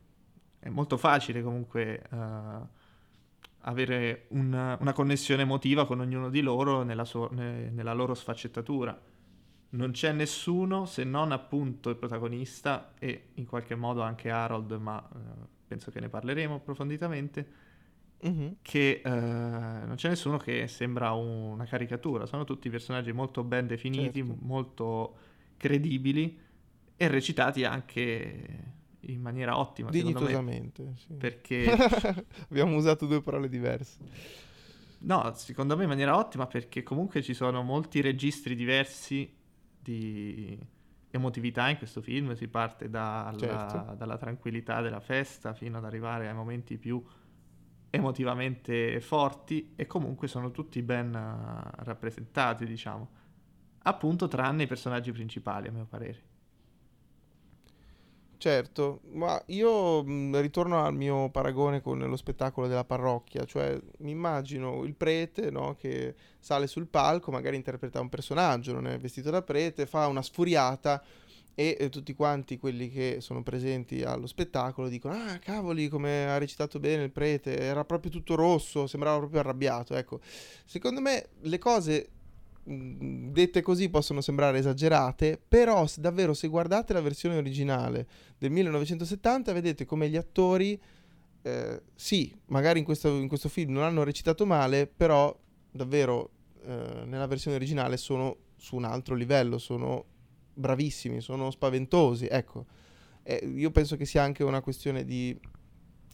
è 0.59 0.69
molto 0.69 0.97
facile 0.97 1.43
comunque 1.43 2.03
uh, 2.11 2.67
avere 3.61 4.27
un, 4.31 4.77
una 4.81 4.93
connessione 4.93 5.43
emotiva 5.43 5.87
con 5.87 6.01
ognuno 6.01 6.29
di 6.29 6.41
loro 6.41 6.83
nella, 6.83 7.05
so- 7.05 7.31
ne- 7.33 7.71
nella 7.71 7.93
loro 7.93 8.15
sfaccettatura. 8.15 9.01
Non 9.71 9.91
c'è 9.93 10.11
nessuno 10.13 10.87
se 10.87 11.05
non 11.05 11.31
appunto 11.31 11.91
il 11.91 11.97
protagonista 11.97 12.95
e 12.99 13.29
in 13.35 13.47
qualche 13.47 13.77
modo 13.77 14.03
anche 14.03 14.31
Harold, 14.31 14.73
ma 14.73 14.97
uh, 14.97 15.19
penso 15.69 15.93
che 15.93 16.01
ne 16.01 16.09
parleremo 16.09 16.57
approfonditamente 16.57 17.67
Mm-hmm. 18.27 18.49
che 18.63 19.01
uh, 19.05 19.09
non 19.09 19.95
c'è 19.95 20.09
nessuno 20.09 20.39
che 20.39 20.67
sembra 20.67 21.13
un, 21.13 21.53
una 21.53 21.65
caricatura, 21.67 22.27
sono 22.27 22.43
tutti 22.43 22.69
personaggi 22.69 23.13
molto 23.13 23.45
ben 23.45 23.69
definiti, 23.69 24.25
certo. 24.25 24.37
molto 24.41 25.17
credibili 25.57 26.37
e 26.97 27.09
recitati 27.09 27.65
anche 27.65 28.77
in 29.01 29.21
maniera 29.21 29.57
ottima. 29.57 29.91
Dignitosamente, 29.91 30.95
sì. 30.97 31.15
Perché 31.15 31.71
abbiamo 32.51 32.77
usato 32.77 33.07
due 33.07 33.23
parole 33.23 33.49
diverse. 33.49 33.99
No, 35.01 35.33
secondo 35.37 35.77
me 35.77 35.85
in 35.85 35.89
maniera 35.89 36.17
ottima 36.17 36.47
perché 36.47 36.83
comunque 36.83 37.23
ci 37.23 37.35
sono 37.35 37.63
molti 37.63 38.01
registri 38.01 38.57
diversi 38.57 39.33
di 39.81 40.59
emotività 41.11 41.69
in 41.69 41.79
questo 41.79 42.01
film, 42.03 42.35
si 42.35 42.49
parte 42.49 42.91
dalla, 42.91 43.33
certo. 43.39 43.95
dalla 43.97 44.17
tranquillità 44.17 44.81
della 44.81 45.01
festa 45.01 45.55
fino 45.55 45.79
ad 45.79 45.85
arrivare 45.85 46.29
ai 46.29 46.35
momenti 46.35 46.77
più 46.79 47.03
emotivamente 47.91 49.01
forti 49.01 49.73
e 49.77 49.87
comunque 49.87 50.29
sono 50.29 50.51
tutti 50.51 50.83
ben 50.83 51.09
uh, 51.15 51.83
rappresentati, 51.85 52.67
diciamo. 52.67 53.09
Appunto, 53.83 54.29
tranne 54.29 54.65
i 54.65 54.67
personaggi 54.67 55.13
principali, 55.13 55.69
a 55.69 55.73
mio 55.73 55.87
parere. 55.89 56.23
Certo, 58.39 59.01
ma 59.15 59.43
io 59.47 60.05
mh, 60.05 60.41
ritorno 60.41 60.85
al 60.85 60.95
mio 60.95 61.29
paragone 61.29 61.81
con 61.81 61.99
lo 61.99 62.17
spettacolo 62.17 62.69
della 62.69 62.85
parrocchia, 62.85 63.45
cioè 63.45 63.77
mi 63.99 64.13
immagino 64.13 64.85
il 64.85 64.95
prete 64.95 65.51
no, 65.51 65.75
che 65.75 66.15
sale 66.39 66.69
sul 66.69 66.87
palco, 66.87 67.33
magari 67.33 67.57
interpreta 67.57 68.01
un 68.01 68.09
personaggio, 68.09 68.73
non 68.73 68.87
è 68.87 68.97
vestito 68.97 69.31
da 69.31 69.43
prete, 69.43 69.87
fa 69.87 70.07
una 70.07 70.23
sfuriata 70.23 71.03
e 71.59 71.77
eh, 71.77 71.89
tutti 71.89 72.15
quanti 72.15 72.57
quelli 72.57 72.89
che 72.89 73.17
sono 73.19 73.43
presenti 73.43 74.05
allo 74.05 74.29
spettacolo 74.29 74.87
dicono 74.87 75.15
ah 75.15 75.41
cavoli 75.41 75.89
come 75.89 76.31
ha 76.31 76.39
recitato 76.39 76.79
bene 76.79 77.03
il 77.03 77.11
prete 77.11 77.59
era 77.59 77.85
proprio 77.85 78.13
tutto 78.13 78.37
rosso 78.37 78.87
sembrava 78.87 79.19
proprio 79.19 79.41
arrabbiato 79.41 79.97
ecco. 79.97 80.21
Secondo 80.65 81.01
me 81.01 81.31
le 81.41 81.59
cose 81.59 82.11
mh, 82.63 83.33
dette 83.33 83.61
così 83.61 83.89
possono 83.89 84.21
sembrare 84.21 84.59
esagerate 84.59 85.37
però 85.49 85.85
se, 85.89 86.01
davvero 86.01 86.33
se 86.33 86.47
guardate 86.47 86.93
la 86.93 87.01
versione 87.01 87.37
originale 87.37 88.07
del 88.39 88.53
1970 88.53 89.53
vedete 89.53 89.85
come 89.85 90.09
gli 90.09 90.17
attori 90.17 90.81
eh, 91.43 91.83
sì 91.93 92.33
magari 92.47 92.79
in 92.79 92.85
questo, 92.85 93.09
in 93.17 93.27
questo, 93.27 93.49
film 93.49 93.73
non 93.73 93.83
hanno 93.83 94.05
recitato 94.05 94.47
male 94.47 94.87
però 94.87 95.37
davvero 95.73 96.31
eh, 96.65 97.03
nella 97.05 97.27
versione 97.27 97.57
originale 97.57 97.97
sono 97.97 98.37
su 98.55 98.77
un 98.77 98.85
altro 98.85 99.17
livello 99.17 99.59
sono 99.59 100.17
bravissimi, 100.59 101.21
sono 101.21 101.51
spaventosi, 101.51 102.27
ecco. 102.27 102.67
Eh, 103.23 103.47
io 103.55 103.71
penso 103.71 103.97
che 103.97 104.05
sia 104.05 104.23
anche 104.23 104.43
una 104.43 104.61
questione 104.61 105.05
di 105.05 105.39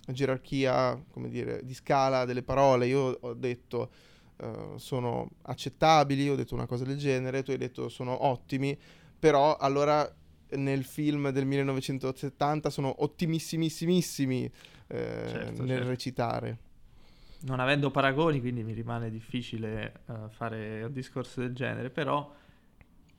gerarchia, 0.07 1.03
come 1.11 1.29
dire, 1.29 1.65
di 1.65 1.75
scala 1.75 2.25
delle 2.25 2.43
parole. 2.43 2.87
Io 2.87 3.17
ho 3.21 3.35
detto 3.35 3.91
uh, 4.37 4.77
sono 4.77 5.31
accettabili, 5.43 6.29
ho 6.29 6.37
detto 6.37 6.55
una 6.55 6.67
cosa 6.67 6.85
del 6.85 6.99
genere, 6.99 7.43
tu 7.43 7.51
hai 7.51 7.59
detto 7.59 7.89
sono 7.89 8.27
ottimi, 8.27 8.79
però 9.19 9.57
allora 9.57 10.13
nel 10.51 10.85
film 10.85 11.31
del 11.31 11.47
1970 11.47 12.71
sono 12.71 13.03
ottimissimissimissimi 13.03 14.45
eh, 14.45 15.25
certo, 15.29 15.63
nel 15.63 15.77
certo. 15.77 15.89
recitare. 15.89 16.59
Non 17.41 17.61
avendo 17.61 17.91
paragoni, 17.91 18.41
quindi 18.41 18.63
mi 18.63 18.73
rimane 18.73 19.11
difficile 19.11 20.01
uh, 20.07 20.29
fare 20.31 20.83
un 20.83 20.93
discorso 20.93 21.41
del 21.41 21.55
genere, 21.55 21.91
però 21.91 22.33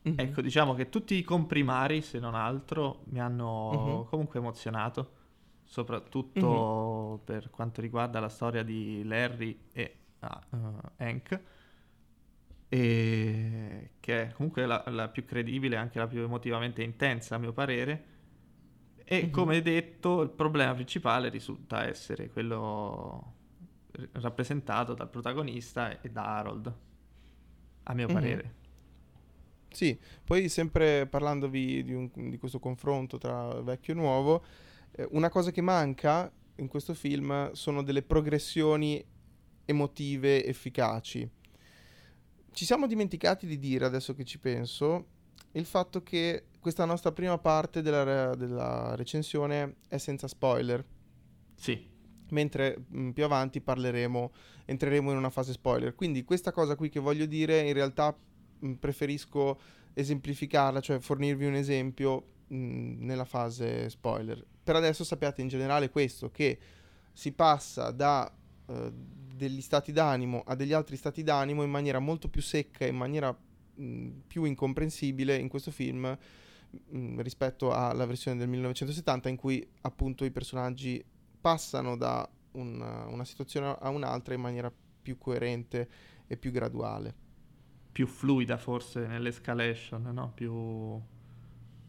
Mm-hmm. 0.06 0.18
Ecco, 0.20 0.40
diciamo 0.40 0.74
che 0.74 0.88
tutti 0.88 1.14
i 1.14 1.22
comprimari, 1.22 2.00
se 2.00 2.20
non 2.20 2.34
altro, 2.34 3.02
mi 3.06 3.20
hanno 3.20 3.70
mm-hmm. 3.74 4.08
comunque 4.08 4.38
emozionato, 4.38 5.12
soprattutto 5.64 7.08
mm-hmm. 7.08 7.24
per 7.24 7.50
quanto 7.50 7.80
riguarda 7.80 8.20
la 8.20 8.28
storia 8.28 8.62
di 8.62 9.02
Larry 9.04 9.58
e 9.72 9.96
uh, 10.20 10.78
Hank, 10.98 11.40
e 12.68 13.90
che 13.98 14.22
è 14.22 14.32
comunque 14.32 14.64
la, 14.64 14.84
la, 14.88 15.08
più 15.08 15.24
credibile, 15.24 15.76
anche 15.76 15.98
la 15.98 16.06
più 16.06 16.20
emotivamente 16.20 16.82
intensa 16.82 17.34
a 17.34 17.38
mio 17.38 17.52
parere. 17.52 18.14
E 19.08 19.30
come 19.30 19.62
detto, 19.62 20.22
il 20.22 20.30
problema 20.30 20.74
principale 20.74 21.28
risulta 21.28 21.86
essere 21.86 22.28
quello 22.28 23.34
rappresentato 24.12 24.94
dal 24.94 25.08
protagonista 25.08 26.00
e 26.00 26.10
da 26.10 26.36
Harold, 26.36 26.74
a 27.84 27.94
mio 27.94 28.06
parere. 28.08 28.64
Sì, 29.76 29.94
poi 30.24 30.48
sempre 30.48 31.06
parlandovi 31.06 31.84
di, 31.84 31.92
un, 31.92 32.08
di 32.30 32.38
questo 32.38 32.58
confronto 32.58 33.18
tra 33.18 33.60
vecchio 33.60 33.92
e 33.92 33.96
nuovo, 33.96 34.42
eh, 34.92 35.06
una 35.10 35.28
cosa 35.28 35.50
che 35.50 35.60
manca 35.60 36.32
in 36.54 36.66
questo 36.66 36.94
film 36.94 37.52
sono 37.52 37.82
delle 37.82 38.00
progressioni 38.00 39.04
emotive 39.66 40.46
efficaci. 40.46 41.28
Ci 42.52 42.64
siamo 42.64 42.86
dimenticati 42.86 43.46
di 43.46 43.58
dire, 43.58 43.84
adesso 43.84 44.14
che 44.14 44.24
ci 44.24 44.38
penso, 44.38 45.08
il 45.52 45.66
fatto 45.66 46.02
che 46.02 46.44
questa 46.58 46.86
nostra 46.86 47.12
prima 47.12 47.36
parte 47.36 47.82
della, 47.82 48.34
della 48.34 48.94
recensione 48.94 49.74
è 49.88 49.98
senza 49.98 50.26
spoiler. 50.26 50.82
Sì. 51.54 51.86
Mentre 52.30 52.78
mh, 52.78 52.98
mm, 52.98 53.10
più 53.10 53.24
avanti 53.24 53.60
parleremo, 53.60 54.32
entreremo 54.64 55.10
in 55.10 55.18
una 55.18 55.28
fase 55.28 55.52
spoiler. 55.52 55.94
Quindi 55.94 56.24
questa 56.24 56.50
cosa 56.50 56.76
qui 56.76 56.88
che 56.88 56.98
voglio 56.98 57.26
dire 57.26 57.60
in 57.60 57.74
realtà 57.74 58.16
preferisco 58.78 59.60
esemplificarla, 59.94 60.80
cioè 60.80 60.98
fornirvi 60.98 61.46
un 61.46 61.54
esempio 61.54 62.24
mh, 62.48 62.56
mm, 62.56 63.04
nella 63.04 63.24
fase 63.24 63.88
spoiler. 63.88 64.44
Per 64.62 64.76
adesso 64.76 65.04
sappiate 65.04 65.42
in 65.42 65.48
generale 65.48 65.90
questo, 65.90 66.30
che 66.30 66.58
si 67.12 67.32
passa 67.32 67.90
da 67.90 68.30
uh, 68.66 68.92
degli 69.36 69.60
stati 69.60 69.92
d'animo 69.92 70.42
a 70.46 70.54
degli 70.54 70.72
altri 70.72 70.96
stati 70.96 71.22
d'animo 71.22 71.62
in 71.62 71.70
maniera 71.70 71.98
molto 71.98 72.28
più 72.28 72.42
secca, 72.42 72.86
in 72.86 72.96
maniera 72.96 73.36
mh, 73.74 74.08
più 74.26 74.44
incomprensibile 74.44 75.36
in 75.36 75.48
questo 75.48 75.70
film 75.70 76.16
mh, 76.70 77.20
rispetto 77.20 77.72
alla 77.72 78.06
versione 78.06 78.38
del 78.38 78.48
1970 78.48 79.28
in 79.28 79.36
cui 79.36 79.66
appunto 79.82 80.24
i 80.24 80.30
personaggi 80.30 81.02
passano 81.40 81.96
da 81.96 82.28
una, 82.52 83.06
una 83.06 83.24
situazione 83.24 83.76
a 83.78 83.88
un'altra 83.90 84.34
in 84.34 84.40
maniera 84.40 84.72
più 85.02 85.18
coerente 85.18 85.88
e 86.26 86.36
più 86.36 86.50
graduale. 86.50 87.25
Più 87.96 88.06
fluida 88.06 88.58
forse 88.58 89.06
nell'escalation, 89.06 90.02
no? 90.12 90.32
Più... 90.34 91.00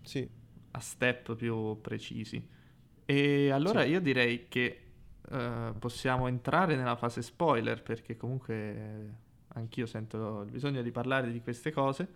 Sì. 0.04 0.26
A 0.72 0.80
step 0.80 1.36
più 1.36 1.82
precisi. 1.82 2.42
E 3.04 3.50
allora 3.50 3.82
sì. 3.82 3.90
io 3.90 4.00
direi 4.00 4.48
che 4.48 4.84
uh, 5.30 5.78
possiamo 5.78 6.30
entrare 6.30 6.78
nella 6.78 6.96
fase 6.96 7.22
spoiler 7.22 7.84
perché 7.84 8.16
comunque 8.16 9.16
anch'io 9.50 9.86
sento 9.86 10.44
il 10.44 10.50
bisogno 10.50 10.82
di 10.82 10.92
parlare 10.92 11.30
di 11.30 11.42
queste 11.42 11.72
cose 11.72 12.08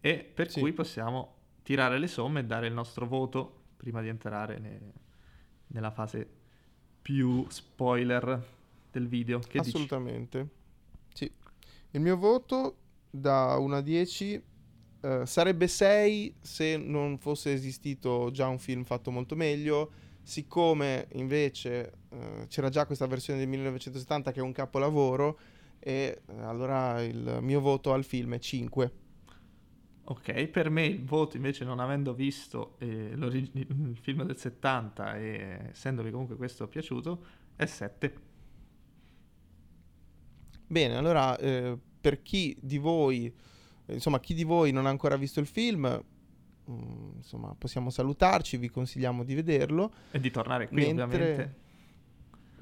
e 0.00 0.28
per 0.34 0.50
sì. 0.50 0.58
cui 0.58 0.72
possiamo 0.72 1.36
tirare 1.62 1.96
le 1.96 2.08
somme 2.08 2.40
e 2.40 2.44
dare 2.44 2.66
il 2.66 2.72
nostro 2.72 3.06
voto 3.06 3.66
prima 3.76 4.00
di 4.00 4.08
entrare 4.08 4.58
ne- 4.58 4.92
nella 5.68 5.92
fase 5.92 6.28
più 7.00 7.46
spoiler 7.48 8.44
del 8.90 9.06
video. 9.06 9.38
Che 9.38 9.58
Assolutamente. 9.58 10.38
Dici? 10.40 10.58
Il 11.92 12.00
mio 12.00 12.16
voto 12.16 12.76
da 13.10 13.56
1 13.56 13.76
a 13.76 13.80
10 13.80 14.42
uh, 15.00 15.24
sarebbe 15.24 15.66
6 15.66 16.36
se 16.40 16.76
non 16.76 17.18
fosse 17.18 17.52
esistito 17.52 18.30
già 18.30 18.46
un 18.48 18.58
film 18.58 18.84
fatto 18.84 19.10
molto 19.10 19.34
meglio 19.34 19.90
Siccome 20.22 21.08
invece 21.14 21.92
eh, 22.10 22.46
c'era 22.48 22.68
già 22.68 22.86
questa 22.86 23.06
versione 23.06 23.40
del 23.40 23.48
1970 23.48 24.32
che 24.32 24.40
è 24.40 24.42
un 24.42 24.52
capolavoro, 24.52 25.38
e 25.78 26.22
eh, 26.24 26.40
allora 26.42 27.02
il 27.02 27.38
mio 27.40 27.60
voto 27.60 27.92
al 27.92 28.04
film 28.04 28.34
è 28.34 28.38
5. 28.38 28.92
Ok, 30.04 30.46
per 30.46 30.70
me 30.70 30.84
il 30.86 31.04
voto 31.04 31.36
invece 31.36 31.64
non 31.64 31.80
avendo 31.80 32.14
visto 32.14 32.76
eh, 32.78 33.12
il 33.16 33.98
film 34.00 34.24
del 34.24 34.36
70 34.36 35.16
e 35.16 35.68
essendomi 35.70 36.10
comunque 36.10 36.36
questo 36.36 36.68
piaciuto 36.68 37.24
è 37.56 37.66
7. 37.66 38.29
Bene, 40.70 40.96
allora 40.96 41.36
eh, 41.36 41.76
per 42.00 42.22
chi 42.22 42.56
di 42.60 42.78
voi, 42.78 43.32
insomma 43.86 44.20
chi 44.20 44.34
di 44.34 44.44
voi 44.44 44.70
non 44.70 44.86
ha 44.86 44.90
ancora 44.90 45.16
visto 45.16 45.40
il 45.40 45.46
film, 45.46 46.00
Mm, 46.70 47.16
insomma, 47.16 47.54
possiamo 47.58 47.90
salutarci, 47.90 48.56
vi 48.56 48.70
consigliamo 48.70 49.24
di 49.24 49.34
vederlo. 49.34 49.92
E 50.12 50.20
di 50.20 50.30
tornare 50.30 50.68
qui, 50.68 50.92
mentre... 50.92 51.02
ovviamente. 51.02 51.54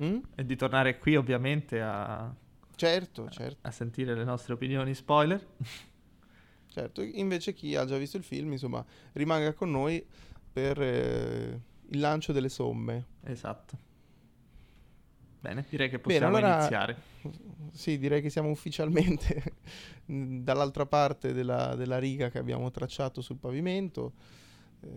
Mm? 0.02 0.18
E 0.34 0.46
di 0.46 0.56
tornare 0.56 0.98
qui, 0.98 1.16
ovviamente, 1.16 1.80
a... 1.82 2.34
Certo, 2.74 3.28
certo. 3.28 3.58
A 3.66 3.70
sentire 3.70 4.14
le 4.14 4.24
nostre 4.24 4.54
opinioni 4.54 4.94
spoiler. 4.94 5.44
certo, 6.68 7.02
invece 7.02 7.52
chi 7.52 7.74
ha 7.74 7.84
già 7.84 7.98
visto 7.98 8.16
il 8.16 8.22
film, 8.22 8.52
insomma, 8.52 8.84
rimanga 9.12 9.52
con 9.52 9.70
noi 9.70 10.04
per 10.50 10.80
eh, 10.80 11.60
il 11.88 11.98
lancio 11.98 12.32
delle 12.32 12.48
somme. 12.48 13.04
Esatto. 13.24 13.86
Bene, 15.40 15.64
direi 15.68 15.88
che 15.88 15.98
possiamo 15.98 16.32
Bene, 16.32 16.46
allora, 16.46 16.58
iniziare. 16.58 16.96
Sì, 17.72 17.98
direi 17.98 18.20
che 18.20 18.30
siamo 18.30 18.50
ufficialmente 18.50 19.54
dall'altra 20.04 20.86
parte 20.86 21.32
della, 21.32 21.76
della, 21.76 21.98
riga 21.98 22.28
che 22.28 22.38
abbiamo 22.38 22.70
tracciato 22.70 23.20
sul 23.20 23.36
pavimento. 23.36 24.12
Eh, 24.80 24.88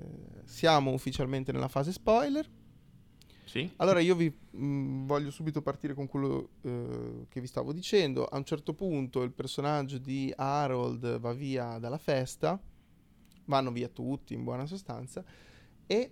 siamo 0.45 0.91
ufficialmente 0.91 1.51
nella 1.51 1.67
fase 1.67 1.91
spoiler. 1.91 2.49
Sì. 3.45 3.69
Allora 3.77 3.99
io 3.99 4.15
vi 4.15 4.33
mh, 4.51 5.05
voglio 5.05 5.29
subito 5.29 5.61
partire 5.61 5.93
con 5.93 6.07
quello 6.07 6.51
eh, 6.61 7.25
che 7.29 7.39
vi 7.39 7.47
stavo 7.47 7.71
dicendo. 7.71 8.25
A 8.25 8.37
un 8.37 8.45
certo 8.45 8.73
punto 8.73 9.21
il 9.21 9.31
personaggio 9.31 9.99
di 9.99 10.33
Harold 10.35 11.19
va 11.19 11.33
via 11.33 11.77
dalla 11.77 11.97
festa, 11.97 12.59
vanno 13.45 13.71
via 13.71 13.89
tutti 13.89 14.33
in 14.33 14.43
buona 14.43 14.65
sostanza, 14.65 15.23
e 15.85 16.11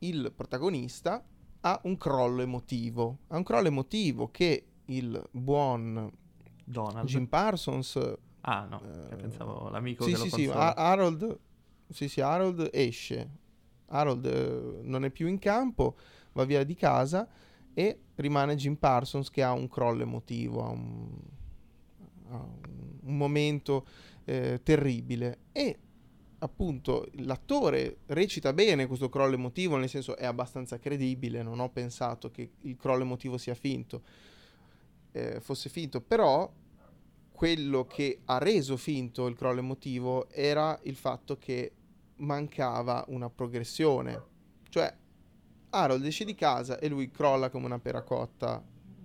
il 0.00 0.32
protagonista 0.34 1.24
ha 1.66 1.80
un 1.82 1.96
crollo 1.96 2.42
emotivo. 2.42 3.18
Ha 3.28 3.36
un 3.36 3.42
crollo 3.42 3.66
emotivo 3.66 4.30
che 4.30 4.66
il 4.86 5.20
buon 5.32 6.10
Donald. 6.64 7.08
Jim 7.08 7.26
Parsons... 7.26 8.00
Ah 8.42 8.64
no, 8.66 8.80
eh, 9.10 9.16
pensavo 9.16 9.68
l'amico 9.70 10.04
sì, 10.04 10.12
che 10.12 10.16
sì, 10.18 10.28
sì, 10.30 10.46
Harold, 10.46 11.38
sì, 11.88 12.08
sì, 12.08 12.20
Harold 12.20 12.70
esce. 12.72 13.30
Harold 13.86 14.24
eh, 14.24 14.80
non 14.82 15.04
è 15.04 15.10
più 15.10 15.26
in 15.26 15.40
campo, 15.40 15.96
va 16.32 16.44
via 16.44 16.62
di 16.62 16.76
casa 16.76 17.28
e 17.74 18.02
rimane 18.14 18.54
Jim 18.54 18.76
Parsons 18.76 19.30
che 19.30 19.42
ha 19.42 19.50
un 19.50 19.68
crollo 19.68 20.02
emotivo, 20.02 20.64
ha 20.64 20.68
un, 20.68 21.18
ha 22.28 22.36
un 22.36 23.16
momento 23.16 23.84
eh, 24.24 24.60
terribile. 24.62 25.38
E 25.50 25.78
appunto 26.38 27.08
l'attore 27.16 27.98
recita 28.06 28.52
bene 28.52 28.86
questo 28.86 29.08
crollo 29.08 29.34
emotivo, 29.34 29.76
nel 29.76 29.88
senso 29.88 30.16
è 30.16 30.26
abbastanza 30.26 30.78
credibile, 30.78 31.42
non 31.42 31.60
ho 31.60 31.70
pensato 31.70 32.30
che 32.30 32.50
il 32.60 32.76
crollo 32.76 33.02
emotivo 33.02 33.38
sia 33.38 33.54
finto, 33.54 34.02
eh, 35.12 35.40
fosse 35.40 35.68
finto, 35.68 36.00
però 36.00 36.50
quello 37.32 37.84
che 37.86 38.20
ha 38.24 38.38
reso 38.38 38.76
finto 38.76 39.26
il 39.26 39.36
crollo 39.36 39.60
emotivo 39.60 40.28
era 40.30 40.78
il 40.84 40.96
fatto 40.96 41.36
che 41.36 41.72
mancava 42.16 43.04
una 43.08 43.28
progressione, 43.28 44.22
cioè 44.68 44.94
Harold 45.70 46.04
esce 46.04 46.24
di 46.24 46.34
casa 46.34 46.78
e 46.78 46.88
lui 46.88 47.10
crolla 47.10 47.50
come 47.50 47.66
una 47.66 47.78
pera 47.78 48.02
cotta, 48.02 48.62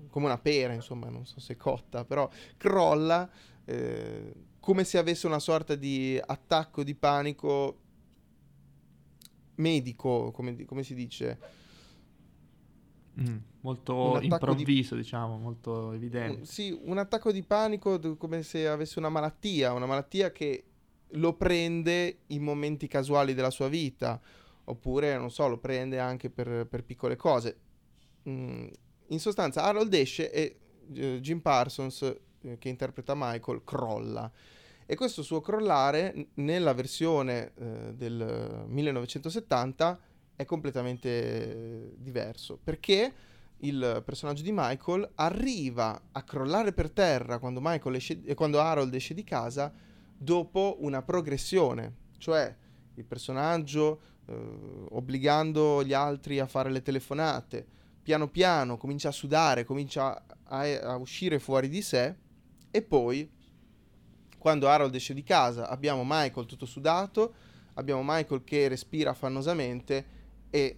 come 0.09 0.25
una 0.25 0.37
pera, 0.37 0.73
insomma, 0.73 1.09
non 1.09 1.25
so 1.25 1.39
se 1.39 1.57
cotta, 1.57 2.05
però 2.05 2.29
crolla 2.57 3.29
eh, 3.65 4.33
come 4.61 4.83
se 4.83 4.99
avesse 4.99 5.25
una 5.25 5.39
sorta 5.39 5.75
di 5.75 6.21
attacco 6.23 6.83
di 6.83 6.93
panico 6.93 7.79
medico, 9.55 10.31
come, 10.31 10.65
come 10.65 10.83
si 10.83 10.93
dice. 10.93 11.39
Mm, 13.19 13.37
molto 13.61 14.19
improvviso, 14.21 14.95
di... 14.95 15.01
diciamo, 15.01 15.37
molto 15.37 15.91
evidente. 15.93 16.45
Sì, 16.45 16.77
un 16.83 16.99
attacco 16.99 17.31
di 17.31 17.41
panico 17.41 17.99
come 18.17 18.43
se 18.43 18.67
avesse 18.67 18.99
una 18.99 19.09
malattia, 19.09 19.73
una 19.73 19.87
malattia 19.87 20.31
che 20.31 20.65
lo 21.15 21.33
prende 21.33 22.19
in 22.27 22.43
momenti 22.43 22.87
casuali 22.87 23.33
della 23.33 23.49
sua 23.49 23.67
vita, 23.67 24.21
oppure, 24.65 25.17
non 25.17 25.31
so, 25.31 25.47
lo 25.47 25.57
prende 25.57 25.99
anche 25.99 26.29
per, 26.29 26.67
per 26.67 26.83
piccole 26.83 27.15
cose. 27.15 27.59
Mm, 28.29 28.67
in 29.07 29.19
sostanza, 29.19 29.63
Harold 29.63 29.91
esce 29.91 30.31
e 30.31 30.59
uh, 30.87 31.19
Jim 31.19 31.39
Parsons 31.39 32.15
che 32.57 32.69
interpreta 32.69 33.13
Michael 33.15 33.63
crolla. 33.63 34.31
E 34.85 34.95
questo 34.95 35.23
suo 35.23 35.39
crollare 35.39 36.27
nella 36.33 36.73
versione 36.73 37.53
eh, 37.55 37.93
del 37.93 38.65
1970 38.67 39.99
è 40.35 40.43
completamente 40.45 41.09
eh, 41.09 41.93
diverso 41.95 42.59
perché 42.61 43.13
il 43.63 44.01
personaggio 44.03 44.43
di 44.43 44.51
Michael 44.53 45.09
arriva 45.15 46.09
a 46.11 46.23
crollare 46.23 46.73
per 46.73 46.89
terra 46.89 47.37
quando, 47.37 47.61
esce, 47.93 48.21
eh, 48.25 48.33
quando 48.33 48.59
Harold 48.59 48.93
esce 48.93 49.13
di 49.13 49.23
casa 49.23 49.71
dopo 50.17 50.77
una 50.81 51.01
progressione, 51.03 51.95
cioè 52.17 52.53
il 52.95 53.05
personaggio 53.05 54.01
eh, 54.25 54.33
obbligando 54.89 55.83
gli 55.83 55.93
altri 55.93 56.39
a 56.39 56.47
fare 56.47 56.69
le 56.69 56.81
telefonate, 56.81 57.65
piano 58.01 58.27
piano 58.27 58.77
comincia 58.77 59.09
a 59.09 59.13
sudare, 59.13 59.63
comincia 59.63 60.21
a, 60.43 60.59
a 60.59 60.95
uscire 60.97 61.39
fuori 61.39 61.69
di 61.69 61.81
sé 61.81 62.15
e 62.71 62.81
poi, 62.81 63.29
quando 64.37 64.67
Harold 64.67 64.95
esce 64.95 65.13
di 65.13 65.23
casa, 65.23 65.67
abbiamo 65.69 66.03
Michael 66.05 66.45
tutto 66.45 66.65
sudato, 66.65 67.33
abbiamo 67.73 68.01
Michael 68.03 68.43
che 68.43 68.67
respira 68.67 69.11
affannosamente 69.11 70.05
e 70.49 70.77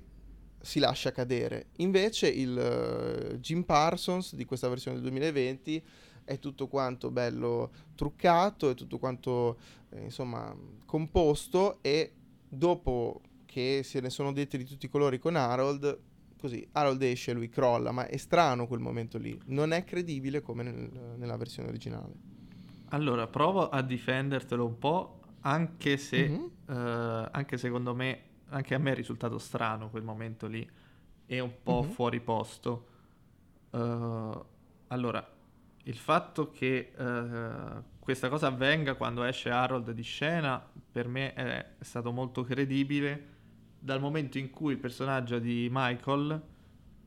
si 0.60 0.80
lascia 0.80 1.12
cadere. 1.12 1.68
Invece 1.78 2.28
il 2.28 3.32
uh, 3.34 3.38
Jim 3.38 3.64
Parsons 3.64 4.36
di 4.36 4.46
questa 4.46 4.70
versione 4.70 4.96
del 5.00 5.06
2020 5.10 5.84
è 6.26 6.40
tutto 6.40 6.68
quanto 6.68 7.12
bello 7.12 7.72
truccato, 7.96 8.70
è 8.70 8.74
tutto 8.74 8.98
quanto 8.98 9.58
eh, 9.90 10.04
insomma 10.04 10.56
composto 10.86 11.80
e 11.82 12.14
dopo 12.48 13.22
che 13.46 13.82
se 13.84 14.00
ne 14.00 14.10
sono 14.10 14.32
detti 14.32 14.58
di 14.58 14.64
tutti 14.64 14.86
i 14.86 14.90
colori 14.90 15.20
con 15.20 15.36
Harold, 15.36 16.00
così 16.44 16.68
Harold 16.74 17.02
esce 17.04 17.32
lui 17.32 17.48
crolla, 17.48 17.94
ma 17.94 18.06
è 18.06 18.18
strano 18.18 18.68
quel 18.68 18.82
momento 18.82 19.18
lì, 19.18 19.40
non 19.46 19.72
è 19.72 19.86
credibile 19.86 20.42
come 20.42 20.64
nel, 20.64 20.92
nella 21.16 21.38
versione 21.38 21.70
originale. 21.70 22.12
Allora, 22.90 23.28
provo 23.28 23.70
a 23.70 23.82
difendertelo 23.82 24.66
un 24.66 24.78
po', 24.78 25.22
anche 25.40 25.96
se, 25.96 26.28
mm-hmm. 26.28 26.42
uh, 26.42 27.30
anche 27.32 27.58
secondo 27.58 27.96
me, 27.96 28.22
anche 28.50 28.76
a 28.76 28.78
me 28.78 28.92
è 28.92 28.94
risultato 28.94 29.38
strano 29.38 29.90
quel 29.90 30.04
momento 30.04 30.48
lì, 30.48 30.70
e 31.26 31.40
un 31.40 31.54
po' 31.64 31.84
mm-hmm. 31.84 31.92
fuori 31.92 32.20
posto. 32.20 32.88
Uh, 33.70 34.46
allora, 34.88 35.26
il 35.84 35.96
fatto 35.96 36.52
che 36.52 36.92
uh, 36.98 37.84
questa 38.00 38.28
cosa 38.28 38.48
avvenga 38.48 38.96
quando 38.96 39.24
esce 39.24 39.50
Harold 39.50 39.92
di 39.92 40.04
scena, 40.04 40.62
per 40.92 41.08
me 41.08 41.34
è 41.34 41.66
stato 41.80 42.12
molto 42.12 42.44
credibile 42.44 43.32
dal 43.84 44.00
momento 44.00 44.38
in 44.38 44.50
cui 44.50 44.72
il 44.72 44.80
personaggio 44.80 45.40
di 45.40 45.68
Michael 45.70 46.42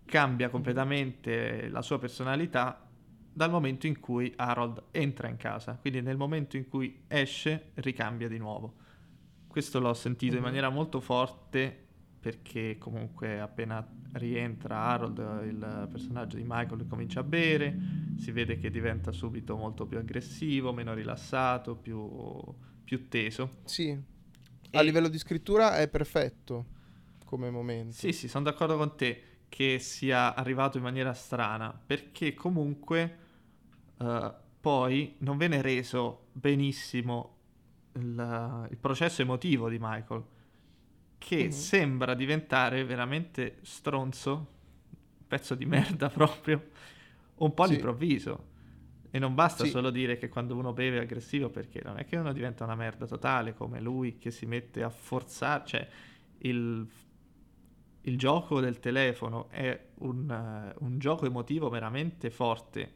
cambia 0.04 0.50
completamente 0.50 1.68
la 1.68 1.80
sua 1.80 1.98
personalità 1.98 2.86
dal 3.32 3.50
momento 3.50 3.86
in 3.86 3.98
cui 3.98 4.30
Harold 4.36 4.82
entra 4.90 5.26
in 5.28 5.36
casa. 5.36 5.78
Quindi 5.80 6.02
nel 6.02 6.18
momento 6.18 6.58
in 6.58 6.68
cui 6.68 7.04
esce 7.08 7.70
ricambia 7.76 8.28
di 8.28 8.36
nuovo. 8.36 8.74
Questo 9.46 9.80
l'ho 9.80 9.94
sentito 9.94 10.32
mm-hmm. 10.32 10.42
in 10.42 10.44
maniera 10.44 10.68
molto 10.68 11.00
forte 11.00 11.84
perché 12.20 12.76
comunque 12.76 13.40
appena 13.40 13.86
rientra 14.12 14.78
Harold, 14.78 15.18
il 15.46 15.88
personaggio 15.90 16.36
di 16.36 16.44
Michael 16.46 16.86
comincia 16.86 17.20
a 17.20 17.22
bere, 17.22 17.74
si 18.16 18.32
vede 18.32 18.58
che 18.58 18.70
diventa 18.70 19.12
subito 19.12 19.56
molto 19.56 19.86
più 19.86 19.96
aggressivo, 19.96 20.74
meno 20.74 20.92
rilassato, 20.92 21.74
più, 21.74 22.06
più 22.84 23.08
teso. 23.08 23.60
Sì. 23.64 24.14
A 24.76 24.82
livello 24.82 25.08
di 25.08 25.18
scrittura 25.18 25.76
è 25.76 25.88
perfetto 25.88 26.74
come 27.24 27.50
momento. 27.50 27.94
Sì, 27.94 28.12
sì, 28.12 28.28
sono 28.28 28.44
d'accordo 28.44 28.76
con 28.76 28.96
te 28.96 29.22
che 29.48 29.78
sia 29.78 30.34
arrivato 30.34 30.76
in 30.76 30.82
maniera 30.82 31.12
strana, 31.12 31.78
perché 31.86 32.34
comunque 32.34 33.18
uh, 33.98 34.32
poi 34.60 35.14
non 35.18 35.36
viene 35.36 35.62
reso 35.62 36.26
benissimo 36.32 37.34
il, 37.92 38.68
il 38.70 38.76
processo 38.76 39.22
emotivo 39.22 39.68
di 39.68 39.78
Michael 39.80 40.24
che 41.18 41.36
mm-hmm. 41.36 41.50
sembra 41.50 42.14
diventare 42.14 42.84
veramente 42.84 43.58
stronzo, 43.62 44.46
pezzo 45.26 45.54
di 45.54 45.64
merda 45.64 46.08
proprio, 46.10 46.70
un 47.36 47.54
po' 47.54 47.64
sì. 47.64 47.70
all'improvviso. 47.70 48.54
E 49.10 49.18
non 49.18 49.34
basta 49.34 49.64
sì. 49.64 49.70
solo 49.70 49.90
dire 49.90 50.16
che 50.16 50.28
quando 50.28 50.56
uno 50.56 50.72
beve 50.72 50.98
è 50.98 51.00
aggressivo, 51.00 51.48
perché 51.48 51.80
non 51.82 51.98
è 51.98 52.04
che 52.04 52.16
uno 52.16 52.32
diventa 52.32 52.64
una 52.64 52.74
merda 52.74 53.06
totale 53.06 53.54
come 53.54 53.80
lui 53.80 54.18
che 54.18 54.30
si 54.30 54.46
mette 54.46 54.82
a 54.82 54.90
forzare, 54.90 55.62
cioè 55.66 55.88
il, 56.38 56.86
il 58.02 58.18
gioco 58.18 58.60
del 58.60 58.78
telefono 58.78 59.48
è 59.50 59.78
un, 59.96 60.74
uh, 60.78 60.84
un 60.84 60.98
gioco 60.98 61.26
emotivo 61.26 61.68
veramente 61.68 62.30
forte 62.30 62.94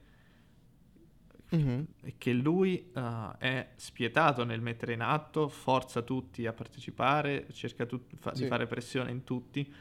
mm-hmm. 1.55 1.83
che 2.18 2.33
lui 2.33 2.90
uh, 2.94 3.37
è 3.38 3.70
spietato 3.77 4.44
nel 4.44 4.61
mettere 4.61 4.92
in 4.92 5.03
atto, 5.03 5.49
forza 5.49 6.03
tutti 6.03 6.46
a 6.46 6.53
partecipare, 6.53 7.46
cerca 7.53 7.87
tut- 7.87 8.16
fa- 8.16 8.35
sì. 8.35 8.42
di 8.42 8.49
fare 8.49 8.66
pressione 8.66 9.11
in 9.11 9.25
tutti, 9.25 9.73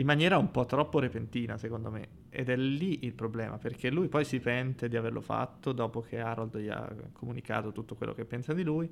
in 0.00 0.06
maniera 0.06 0.38
un 0.38 0.50
po' 0.50 0.64
troppo 0.64 0.98
repentina 0.98 1.58
secondo 1.58 1.90
me. 1.90 2.08
Ed 2.30 2.48
è 2.48 2.56
lì 2.56 3.04
il 3.04 3.12
problema, 3.12 3.58
perché 3.58 3.90
lui 3.90 4.08
poi 4.08 4.24
si 4.24 4.40
pente 4.40 4.88
di 4.88 4.96
averlo 4.96 5.20
fatto 5.20 5.72
dopo 5.72 6.00
che 6.00 6.20
Harold 6.20 6.56
gli 6.58 6.68
ha 6.68 6.90
comunicato 7.12 7.70
tutto 7.70 7.94
quello 7.94 8.14
che 8.14 8.24
pensa 8.24 8.54
di 8.54 8.62
lui, 8.62 8.90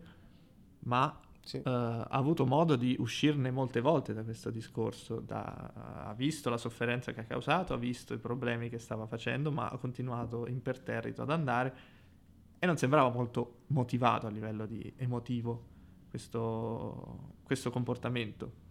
ma 0.80 1.18
sì. 1.40 1.56
uh, 1.56 1.62
ha 1.64 2.08
avuto 2.08 2.44
modo 2.44 2.76
di 2.76 2.94
uscirne 2.98 3.50
molte 3.50 3.80
volte 3.80 4.12
da 4.12 4.22
questo 4.22 4.50
discorso, 4.50 5.20
da, 5.20 5.72
uh, 5.74 6.08
ha 6.08 6.14
visto 6.14 6.50
la 6.50 6.58
sofferenza 6.58 7.12
che 7.12 7.20
ha 7.20 7.24
causato, 7.24 7.72
ha 7.72 7.78
visto 7.78 8.12
i 8.12 8.18
problemi 8.18 8.68
che 8.68 8.78
stava 8.78 9.06
facendo, 9.06 9.50
ma 9.50 9.68
ha 9.68 9.78
continuato 9.78 10.46
imperterrito 10.46 11.22
ad 11.22 11.30
andare 11.30 11.74
e 12.58 12.66
non 12.66 12.76
sembrava 12.76 13.08
molto 13.08 13.60
motivato 13.68 14.26
a 14.26 14.30
livello 14.30 14.66
di 14.66 14.92
emotivo 14.96 15.64
questo, 16.10 17.36
questo 17.44 17.70
comportamento. 17.70 18.66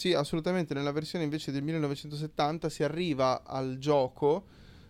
Sì, 0.00 0.14
assolutamente. 0.14 0.72
Nella 0.72 0.92
versione 0.92 1.24
invece 1.24 1.52
del 1.52 1.62
1970 1.62 2.70
si 2.70 2.82
arriva 2.82 3.42
al 3.44 3.76
gioco 3.76 4.46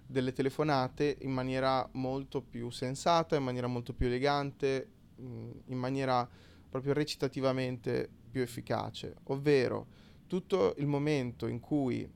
delle 0.06 0.32
telefonate 0.32 1.16
in 1.22 1.32
maniera 1.32 1.84
molto 1.94 2.40
più 2.40 2.70
sensata, 2.70 3.34
in 3.34 3.42
maniera 3.42 3.66
molto 3.66 3.92
più 3.92 4.06
elegante, 4.06 4.88
in 5.16 5.76
maniera 5.76 6.28
proprio 6.68 6.92
recitativamente 6.92 8.08
più 8.30 8.40
efficace, 8.40 9.16
ovvero 9.24 9.88
tutto 10.28 10.76
il 10.78 10.86
momento 10.86 11.48
in 11.48 11.58
cui, 11.58 12.08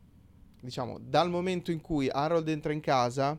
diciamo, 0.61 1.01
dal 1.01 1.31
momento 1.31 1.73
in 1.73 1.81
cui 1.81 2.09
Harold 2.09 2.47
entra 2.47 2.73
in 2.73 2.79
casa, 2.79 3.37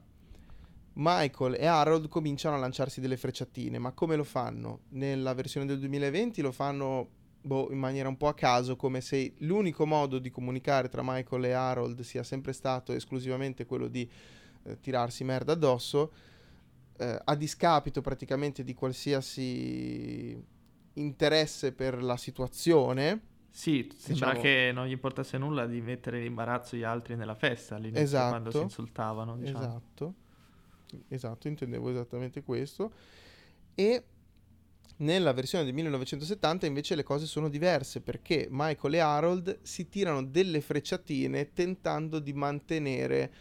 Michael 0.96 1.56
e 1.58 1.65
Harold 1.65 2.10
cominciano 2.10 2.58
a 2.58 2.60
lanciarsi 2.60 3.00
delle 3.00 3.15
frecciatine, 3.15 3.80
ma 3.80 3.94
come 3.94 4.18
lo 4.18 4.26
fanno? 4.26 4.82
Nella 4.89 5.34
versione 5.34 5.65
del 5.65 5.80
2020 5.80 6.41
lo 6.41 6.52
fanno 6.52 7.24
boh, 7.45 7.69
in 7.71 7.77
maniera 7.77 8.10
un 8.10 8.17
po' 8.17 8.27
a 8.27 8.34
caso, 8.34 8.75
come 8.75 9.01
se 9.01 9.34
l'unico 9.39 9.86
modo 9.86 10.17
di 10.17 10.31
comunicare 10.31 10.89
tra 10.89 11.01
Michael 11.03 11.45
e 11.45 11.51
Harold 11.51 12.01
sia 12.01 12.23
sempre 12.23 12.53
stato 12.53 12.91
esclusivamente 12.91 13.65
quello 13.65 13.88
di 13.88 14.10
eh, 14.63 14.79
tirarsi 14.79 15.23
merda 15.23 15.53
addosso, 15.53 16.12
eh, 16.97 17.21
a 17.23 17.36
discapito 17.36 18.01
praticamente 18.01 18.63
di 18.63 18.73
qualsiasi 18.73 20.43
interesse 20.93 21.71
per 21.71 22.01
la 22.01 22.17
situazione. 22.17 23.34
Sì, 23.51 23.89
sembra 23.95 24.34
diciamo... 24.34 24.41
che 24.41 24.71
non 24.73 24.88
gli 24.88 24.91
importasse 24.91 25.38
nulla 25.38 25.65
di 25.65 25.79
mettere 25.81 26.19
in 26.19 26.25
imbarazzo 26.25 26.75
gli 26.75 26.84
altri 26.84 27.15
nella 27.15 27.36
festa 27.36 27.75
all'inizio 27.75 28.03
esatto, 28.03 28.29
quando 28.29 28.51
si 28.51 28.62
insultavano. 28.62 29.38
Diciamo. 29.38 29.60
Esatto, 29.60 30.13
esatto, 31.10 31.47
intendevo 31.47 31.89
esattamente 31.89 32.43
questo. 32.43 32.91
E 33.75 34.03
nella 34.97 35.34
versione 35.34 35.65
del 35.65 35.73
1970 35.73 36.65
invece 36.65 36.95
le 36.95 37.03
cose 37.03 37.25
sono 37.25 37.49
diverse 37.49 38.01
perché 38.01 38.47
Michael 38.49 38.93
e 38.93 38.99
Harold 38.99 39.60
si 39.62 39.89
tirano 39.89 40.23
delle 40.23 40.62
frecciatine 40.62 41.51
tentando 41.53 42.19
di 42.19 42.31
mantenere 42.34 43.34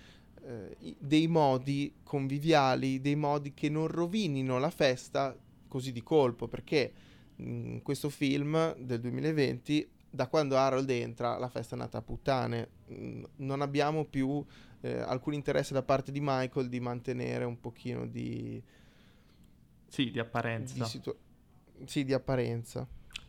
eh, 0.42 0.96
dei 0.98 1.28
modi 1.28 1.94
conviviali, 2.02 3.00
dei 3.00 3.16
modi 3.16 3.54
che 3.54 3.68
non 3.68 3.86
rovinino 3.86 4.58
la 4.58 4.70
festa 4.70 5.36
così 5.68 5.92
di 5.92 6.02
colpo 6.02 6.48
perché 6.48 6.92
in 7.36 7.80
questo 7.82 8.10
film 8.10 8.74
del 8.76 9.00
2020 9.00 9.88
da 10.10 10.28
quando 10.28 10.56
Harold 10.56 10.88
entra 10.90 11.38
la 11.38 11.48
festa 11.48 11.74
è 11.74 11.78
nata 11.78 11.98
a 11.98 12.02
puttane. 12.02 12.68
Mm, 12.92 13.24
non 13.36 13.62
abbiamo 13.62 14.04
più 14.04 14.44
eh, 14.80 15.00
alcun 15.00 15.34
interesse 15.34 15.74
da 15.74 15.82
parte 15.82 16.12
di 16.12 16.20
Michael 16.22 16.68
di 16.68 16.78
mantenere 16.78 17.44
un 17.44 17.58
pochino 17.58 18.06
di 18.06 18.62
sì 19.88 20.10
di 20.10 20.18
apparenza. 20.18 20.74
di 20.74 20.84
situ- 20.84 21.16
sì 21.84 22.04
di 22.04 22.12
apparenza 22.12 22.86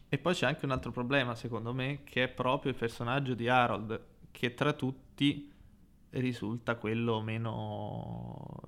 e 0.08 0.18
poi 0.18 0.34
c'è 0.34 0.46
anche 0.46 0.66
un 0.66 0.72
altro 0.72 0.92
problema 0.92 1.36
secondo 1.36 1.74
me 1.74 2.04
che 2.04 2.24
è 2.24 2.28
proprio 2.28 2.72
il 2.72 2.78
personaggio 2.78 3.34
di 3.34 3.48
Harold 3.48 4.02
che 4.32 4.54
tra 4.54 4.74
tutti 4.74 5.52
risulta 6.12 6.76
quello 6.76 7.22
meno 7.22 8.62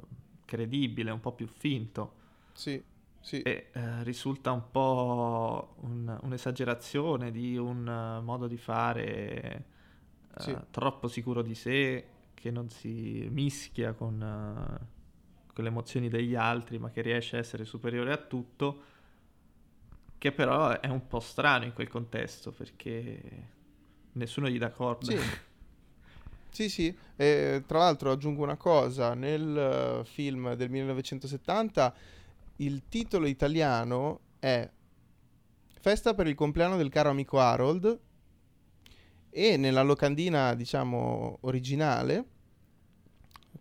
credibile 0.45 1.11
un 1.11 1.19
po' 1.19 1.33
più 1.33 1.47
finto 1.47 2.13
sì 2.53 2.83
sì. 3.27 3.41
E 3.41 3.67
eh, 3.73 4.03
risulta 4.03 4.53
un 4.53 4.71
po' 4.71 5.75
un, 5.81 6.17
un'esagerazione 6.21 7.29
di 7.29 7.57
un 7.57 7.85
uh, 7.85 8.23
modo 8.23 8.47
di 8.47 8.55
fare 8.55 9.65
uh, 10.33 10.39
sì. 10.39 10.57
troppo 10.71 11.09
sicuro 11.09 11.41
di 11.41 11.53
sé, 11.53 12.05
che 12.33 12.51
non 12.51 12.69
si 12.69 13.27
mischia 13.29 13.91
con, 13.91 14.13
uh, 14.13 15.53
con, 15.53 15.61
le 15.61 15.69
emozioni 15.69 16.07
degli 16.07 16.35
altri, 16.35 16.79
ma 16.79 16.89
che 16.89 17.01
riesce 17.01 17.35
a 17.35 17.39
essere 17.39 17.65
superiore 17.65 18.13
a 18.13 18.17
tutto, 18.17 18.83
che 20.27 20.31
però 20.31 20.79
è 20.79 20.87
un 20.87 21.07
po' 21.07 21.19
strano 21.19 21.65
in 21.65 21.73
quel 21.73 21.87
contesto, 21.87 22.51
perché 22.51 23.21
nessuno 24.13 24.49
gli 24.49 24.57
dà 24.57 24.71
corda. 24.71 25.11
Sì. 25.11 25.17
Sì, 26.49 26.69
sì, 26.69 26.97
e, 27.15 27.63
tra 27.67 27.77
l'altro 27.77 28.09
aggiungo 28.09 28.41
una 28.41 28.55
cosa, 28.55 29.13
nel 29.13 30.01
film 30.05 30.55
del 30.55 30.71
1970 30.71 31.93
il 32.55 32.81
titolo 32.89 33.27
italiano 33.27 34.21
è 34.39 34.67
Festa 35.79 36.15
per 36.15 36.25
il 36.25 36.33
compleanno 36.33 36.75
del 36.75 36.89
caro 36.89 37.09
amico 37.09 37.39
Harold 37.39 37.99
e 39.29 39.55
nella 39.55 39.83
locandina, 39.83 40.55
diciamo, 40.55 41.37
originale, 41.41 42.25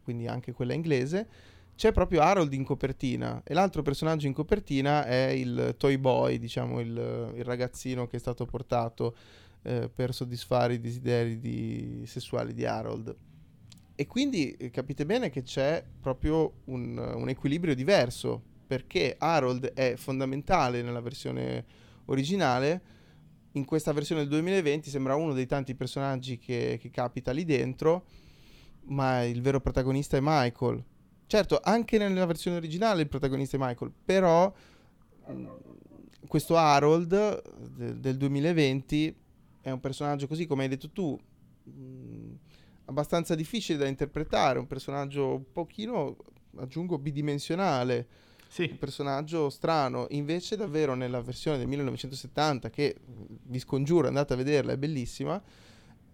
quindi 0.02 0.26
anche 0.26 0.52
quella 0.52 0.72
inglese, 0.72 1.28
c'è 1.76 1.92
proprio 1.92 2.22
Harold 2.22 2.52
in 2.54 2.64
copertina 2.64 3.42
e 3.44 3.52
l'altro 3.52 3.82
personaggio 3.82 4.26
in 4.26 4.32
copertina 4.32 5.04
è 5.04 5.28
il 5.28 5.74
Toy 5.76 5.98
Boy, 5.98 6.38
diciamo 6.38 6.80
il, 6.80 7.32
il 7.36 7.44
ragazzino 7.44 8.06
che 8.06 8.16
è 8.16 8.18
stato 8.18 8.46
portato 8.46 9.14
eh, 9.62 9.90
per 9.92 10.14
soddisfare 10.14 10.74
i 10.74 10.80
desideri 10.80 11.38
di, 11.38 12.04
sessuali 12.06 12.54
di 12.54 12.64
Harold. 12.64 13.14
E 13.94 14.06
quindi 14.06 14.52
eh, 14.52 14.70
capite 14.70 15.04
bene 15.04 15.28
che 15.28 15.42
c'è 15.42 15.84
proprio 16.00 16.60
un, 16.64 16.96
un 16.96 17.28
equilibrio 17.28 17.74
diverso, 17.74 18.42
perché 18.66 19.16
Harold 19.18 19.72
è 19.74 19.96
fondamentale 19.96 20.80
nella 20.80 21.00
versione 21.00 21.64
originale, 22.06 22.94
in 23.52 23.66
questa 23.66 23.92
versione 23.92 24.22
del 24.22 24.30
2020 24.30 24.88
sembra 24.88 25.14
uno 25.14 25.34
dei 25.34 25.46
tanti 25.46 25.74
personaggi 25.74 26.38
che, 26.38 26.78
che 26.80 26.90
capita 26.90 27.32
lì 27.32 27.44
dentro, 27.44 28.06
ma 28.86 29.24
il 29.24 29.42
vero 29.42 29.60
protagonista 29.60 30.16
è 30.16 30.20
Michael. 30.22 30.82
Certo, 31.26 31.60
anche 31.62 31.98
nella 31.98 32.26
versione 32.26 32.56
originale 32.56 33.02
il 33.02 33.08
protagonista 33.08 33.56
è 33.56 33.60
Michael, 33.60 33.92
però 34.04 34.52
mm, 35.30 35.46
questo 36.28 36.56
Harold 36.56 37.42
de- 37.74 37.98
del 37.98 38.16
2020 38.16 39.14
è 39.60 39.70
un 39.70 39.80
personaggio 39.80 40.28
così 40.28 40.46
come 40.46 40.62
hai 40.62 40.68
detto 40.68 40.90
tu, 40.90 41.18
mh, 41.64 41.70
mm, 41.72 42.34
abbastanza 42.84 43.34
difficile 43.34 43.78
da 43.78 43.86
interpretare, 43.86 44.60
un 44.60 44.68
personaggio 44.68 45.34
un 45.34 45.52
pochino, 45.52 46.16
aggiungo, 46.56 46.98
bidimensionale. 46.98 48.06
Sì. 48.48 48.68
Un 48.70 48.78
personaggio 48.78 49.50
strano, 49.50 50.06
invece 50.10 50.56
davvero 50.56 50.94
nella 50.94 51.20
versione 51.20 51.58
del 51.58 51.66
1970 51.66 52.70
che 52.70 52.96
vi 53.42 53.58
scongiuro 53.58 54.06
andate 54.06 54.34
a 54.34 54.36
vederla, 54.36 54.72
è 54.72 54.78
bellissima. 54.78 55.42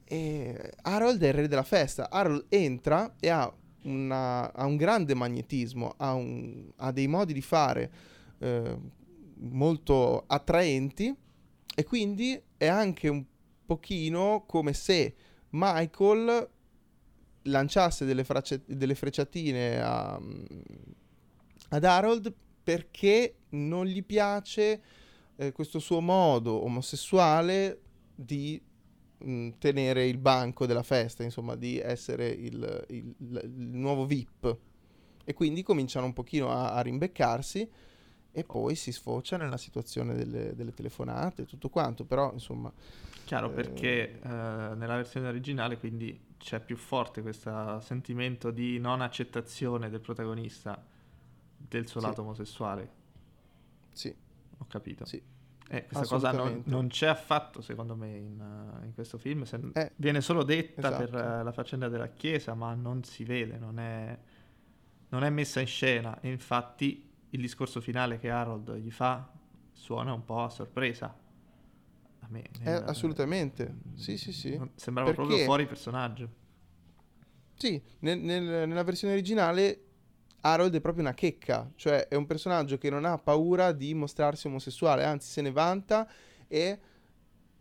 E 0.05 0.73
Harold 0.83 1.23
è 1.23 1.29
il 1.29 1.35
re 1.35 1.47
della 1.47 1.63
festa. 1.63 2.11
Harold 2.11 2.47
entra 2.49 3.15
e 3.21 3.29
ha, 3.29 3.53
una, 3.83 4.53
ha 4.53 4.65
un 4.65 4.77
grande 4.77 5.15
magnetismo, 5.15 5.95
ha, 5.97 6.15
un, 6.15 6.71
ha, 6.77 6.93
dei 6.93 7.07
modi 7.07 7.33
di 7.33 7.43
fare 7.43 7.93
eh, 8.39 8.79
molto 9.35 10.25
attraenti 10.27 11.15
e 11.75 11.85
quindi 11.85 12.41
è 12.57 12.67
anche 12.67 13.09
un 13.09 13.25
pochino 13.65 14.45
come 14.47 14.73
se 14.73 15.15
Michael 15.51 16.49
lanciasse 17.43 18.05
delle, 18.05 18.25
fracce, 18.25 18.63
delle 18.67 18.95
frecciatine 18.95 19.81
a, 19.81 20.21
ad 21.71 21.85
Harold 21.85 22.33
perché 22.63 23.37
non 23.51 23.87
gli 23.87 24.05
piace 24.05 24.83
eh, 25.37 25.53
questo 25.53 25.79
suo 25.79 26.01
modo 26.01 26.63
omosessuale 26.65 27.81
di 28.15 28.61
mh, 29.23 29.51
tenere 29.59 30.07
il 30.07 30.19
banco 30.19 30.67
della 30.67 30.83
festa, 30.83 31.23
insomma, 31.23 31.55
di 31.55 31.79
essere 31.79 32.29
il, 32.29 32.85
il, 32.89 33.15
il, 33.19 33.51
nuovo 33.51 34.07
VIP. 34.07 34.57
E 35.25 35.35
quindi 35.35 35.63
cominciano 35.63 36.07
un 36.07 36.13
pochino 36.13 36.51
a, 36.51 36.73
a 36.73 36.81
rimbeccarsi 36.81 37.69
e 38.35 38.45
poi 38.45 38.75
si 38.75 38.93
sfocia 38.93 39.37
nella 39.37 39.59
situazione 39.59 40.15
delle, 40.15 40.55
delle 40.55 40.73
telefonate 40.73 41.43
e 41.43 41.47
tutto 41.47 41.69
quanto, 41.69 42.05
però 42.05 42.33
insomma... 42.33 42.73
Chiaro, 43.25 43.51
eh... 43.51 43.55
perché 43.55 44.21
eh, 44.21 44.29
nella 44.29 44.97
versione 44.97 45.29
originale 45.29 45.79
quindi 45.79 46.19
c'è 46.39 46.59
più 46.59 46.77
forte 46.77 47.23
questo 47.23 47.79
sentimento 47.81 48.51
di 48.51 48.79
non 48.79 49.01
accettazione 49.01 49.91
del 49.91 50.01
protagonista 50.01 50.83
del 51.57 51.87
suo 51.87 52.01
sì. 52.01 52.07
lato 52.07 52.23
omosessuale. 52.23 52.91
Sì. 53.93 54.15
Ho 54.59 54.67
capito. 54.67 55.05
Sì. 55.05 55.23
Eh, 55.73 55.87
questa 55.87 56.05
cosa 56.07 56.33
non, 56.33 56.63
non, 56.67 56.89
c'è 56.89 57.07
affatto, 57.07 57.63
secondo 57.63 57.97
me, 57.97 58.15
in, 58.15 58.39
uh, 58.39 58.85
in 58.85 58.93
questo 58.93 59.17
film. 59.17 59.45
Se, 59.45 59.59
eh, 59.73 59.93
viene 59.97 60.21
solo 60.21 60.43
detta 60.43 60.89
esatto. 60.89 61.11
per 61.11 61.45
la 61.45 61.53
faccenda 61.53 61.89
della 61.89 62.09
Chiesa, 62.09 62.53
ma 62.53 62.75
non 62.75 63.03
si 63.05 63.25
vede, 63.25 63.57
non 63.57 63.79
è, 63.79 64.19
non 65.09 65.25
è 65.25 65.31
messa 65.31 65.61
in 65.61 65.67
scena. 65.67 66.21
E 66.21 66.31
infatti 66.31 67.11
il 67.31 67.41
discorso 67.41 67.81
finale 67.81 68.19
che 68.19 68.29
Harold 68.29 68.77
gli 68.77 68.91
fa 68.91 69.27
suona 69.73 70.13
un 70.13 70.23
po' 70.27 70.43
a 70.43 70.51
sorpresa. 70.51 71.07
A 72.19 72.27
me, 72.29 72.45
nel, 72.61 72.69
eh, 72.69 72.85
assolutamente, 72.85 73.77
sì, 73.95 74.19
sì, 74.19 74.31
sì. 74.35 74.61
Sembrava 74.75 75.09
Perché... 75.09 75.27
proprio 75.27 75.45
fuori 75.47 75.67
personaggio. 75.67 76.29
Sì, 77.55 77.83
nel, 78.01 78.19
nel, 78.19 78.69
nella 78.69 78.85
versione 78.85 79.15
originale 79.15 79.92
Harold 80.45 80.75
è 80.75 80.81
proprio 80.81 81.05
una 81.05 81.15
checca, 81.15 81.71
cioè 81.77 82.09
è 82.09 82.17
un 82.17 82.27
personaggio 82.27 82.77
che 82.77 82.91
non 82.91 83.05
ha 83.05 83.17
paura 83.19 83.73
di 83.73 83.95
mostrarsi 83.95 84.49
omosessuale, 84.49 85.05
anzi 85.05 85.31
se 85.31 85.41
ne 85.41 85.53
vanta 85.53 86.09
e 86.49 86.79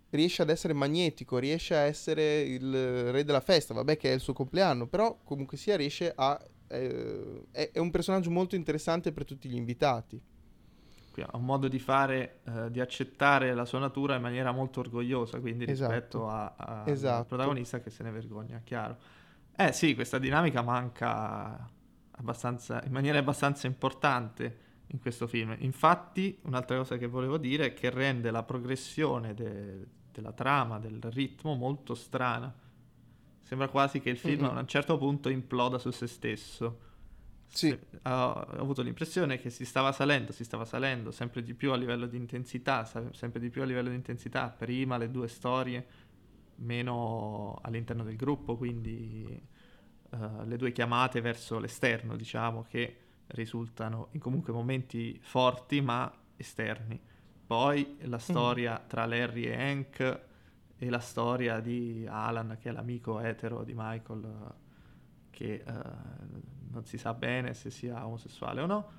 riesce 0.10 0.42
ad 0.42 0.50
essere 0.50 0.74
magnetico, 0.74 1.38
riesce 1.38 1.76
a 1.76 1.82
essere 1.82 2.42
il 2.42 3.12
re 3.12 3.24
della 3.24 3.40
festa, 3.40 3.74
vabbè 3.74 3.98
che 3.98 4.12
è 4.12 4.14
il 4.14 4.20
suo 4.20 4.34
compleanno, 4.34 4.88
però 4.88 5.20
comunque 5.24 5.58
sia 5.58 5.76
riesce 5.76 6.12
a... 6.16 6.40
Eh, 6.68 7.44
è, 7.52 7.72
è, 7.74 7.80
un 7.80 7.92
personaggio 7.92 8.32
molto 8.32 8.56
interessante 8.56 9.12
per 9.12 9.26
tutti 9.26 9.48
gli 9.48 9.56
invitati. 9.56 10.20
Qui 11.12 11.22
ha 11.22 11.30
un 11.34 11.46
modo 11.46 11.68
di 11.68 11.80
fare, 11.80 12.40
eh, 12.46 12.72
di 12.72 12.80
accettare 12.80 13.54
la 13.54 13.66
sua 13.66 13.80
natura 13.80 14.16
in 14.16 14.22
maniera 14.22 14.52
molto 14.52 14.80
orgogliosa, 14.80 15.40
quindi 15.40 15.70
esatto. 15.70 15.92
rispetto 15.92 16.28
a, 16.30 16.56
a 16.58 16.84
esatto. 16.88 17.18
al 17.18 17.26
protagonista 17.26 17.80
che 17.80 17.92
se 17.92 18.02
ne 18.04 18.12
vergogna, 18.12 18.60
chiaro. 18.64 18.98
Eh 19.56 19.72
sì, 19.72 19.94
questa 19.94 20.18
dinamica 20.18 20.62
manca 20.62 21.70
in 22.24 22.92
maniera 22.92 23.18
abbastanza 23.20 23.68
importante 23.68 24.70
in 24.88 25.00
questo 25.00 25.28
film. 25.28 25.56
Infatti, 25.60 26.38
un'altra 26.44 26.78
cosa 26.78 26.98
che 26.98 27.08
volevo 27.08 27.38
dire 27.38 27.68
è 27.68 27.74
che 27.74 27.90
rende 27.90 28.32
la 28.32 28.44
progressione 28.44 29.34
de- 29.34 29.86
della 30.12 30.34
trama, 30.34 30.80
del 30.80 31.02
ritmo 31.12 31.56
molto 31.56 31.96
strana. 31.96 32.54
Sembra 33.42 33.68
quasi 33.70 34.00
che 34.00 34.10
il 34.10 34.18
film 34.18 34.44
mm-hmm. 34.44 34.58
a 34.58 34.60
un 34.60 34.68
certo 34.68 34.98
punto 34.98 35.30
imploda 35.30 35.78
su 35.78 35.92
se 35.92 36.08
stesso. 36.08 36.90
Sì. 37.48 37.70
Se, 37.70 38.00
ho, 38.04 38.10
ho, 38.10 38.60
avuto 38.60 38.82
l'impressione 38.82 39.38
che 39.40 39.50
si 39.50 39.66
stava 39.66 39.92
salendo, 39.92 40.32
si 40.32 40.44
stava 40.44 40.64
salendo 40.64 41.12
sempre 41.12 41.44
di 41.44 41.54
più 41.54 41.72
a 41.72 41.76
livello 41.76 42.06
di 42.06 42.18
intensità, 42.18 42.86
sempre 42.86 43.40
di 43.40 43.50
più 43.50 43.62
a 43.62 43.66
livello 43.66 43.90
di 43.90 43.96
intensità. 43.96 44.48
Prima 44.50 44.98
le 44.98 45.12
due 45.12 45.28
storie, 45.28 45.86
meno 46.58 47.60
all'interno 47.62 48.04
del 48.04 48.16
gruppo, 48.16 48.56
quindi 48.56 49.42
uh, 50.12 50.46
le 50.46 50.58
due 50.58 50.72
chiamate 50.72 51.22
verso 51.22 51.60
l'esterno, 51.60 52.16
diciamo, 52.16 52.64
che 52.64 52.98
risultano 53.28 54.10
in 54.12 54.20
comunque 54.20 54.54
momenti 54.54 55.20
forti 55.22 55.82
ma 55.82 56.12
esterni. 56.36 57.00
Poi 57.46 57.98
la 58.02 58.18
mm. 58.18 58.20
storia 58.20 58.82
mm. 58.82 58.88
tra 58.88 59.06
Larry 59.06 59.44
e 59.44 59.62
Hank 59.62 60.20
e 60.78 60.90
la 60.90 61.00
storia 61.00 61.60
di 61.60 62.06
Alan, 62.10 62.58
che 62.60 62.70
è 62.70 62.72
l'amico 62.72 63.20
etero 63.20 63.64
di 63.64 63.74
Michael, 63.76 64.54
che 65.30 65.64
uh, 65.66 65.72
non 66.72 66.86
si 66.86 66.98
sa 66.98 67.14
bene 67.14 67.54
se 67.54 67.70
sia 67.70 68.06
omosessuale 68.06 68.62
o 68.62 68.66
no. 68.66 68.92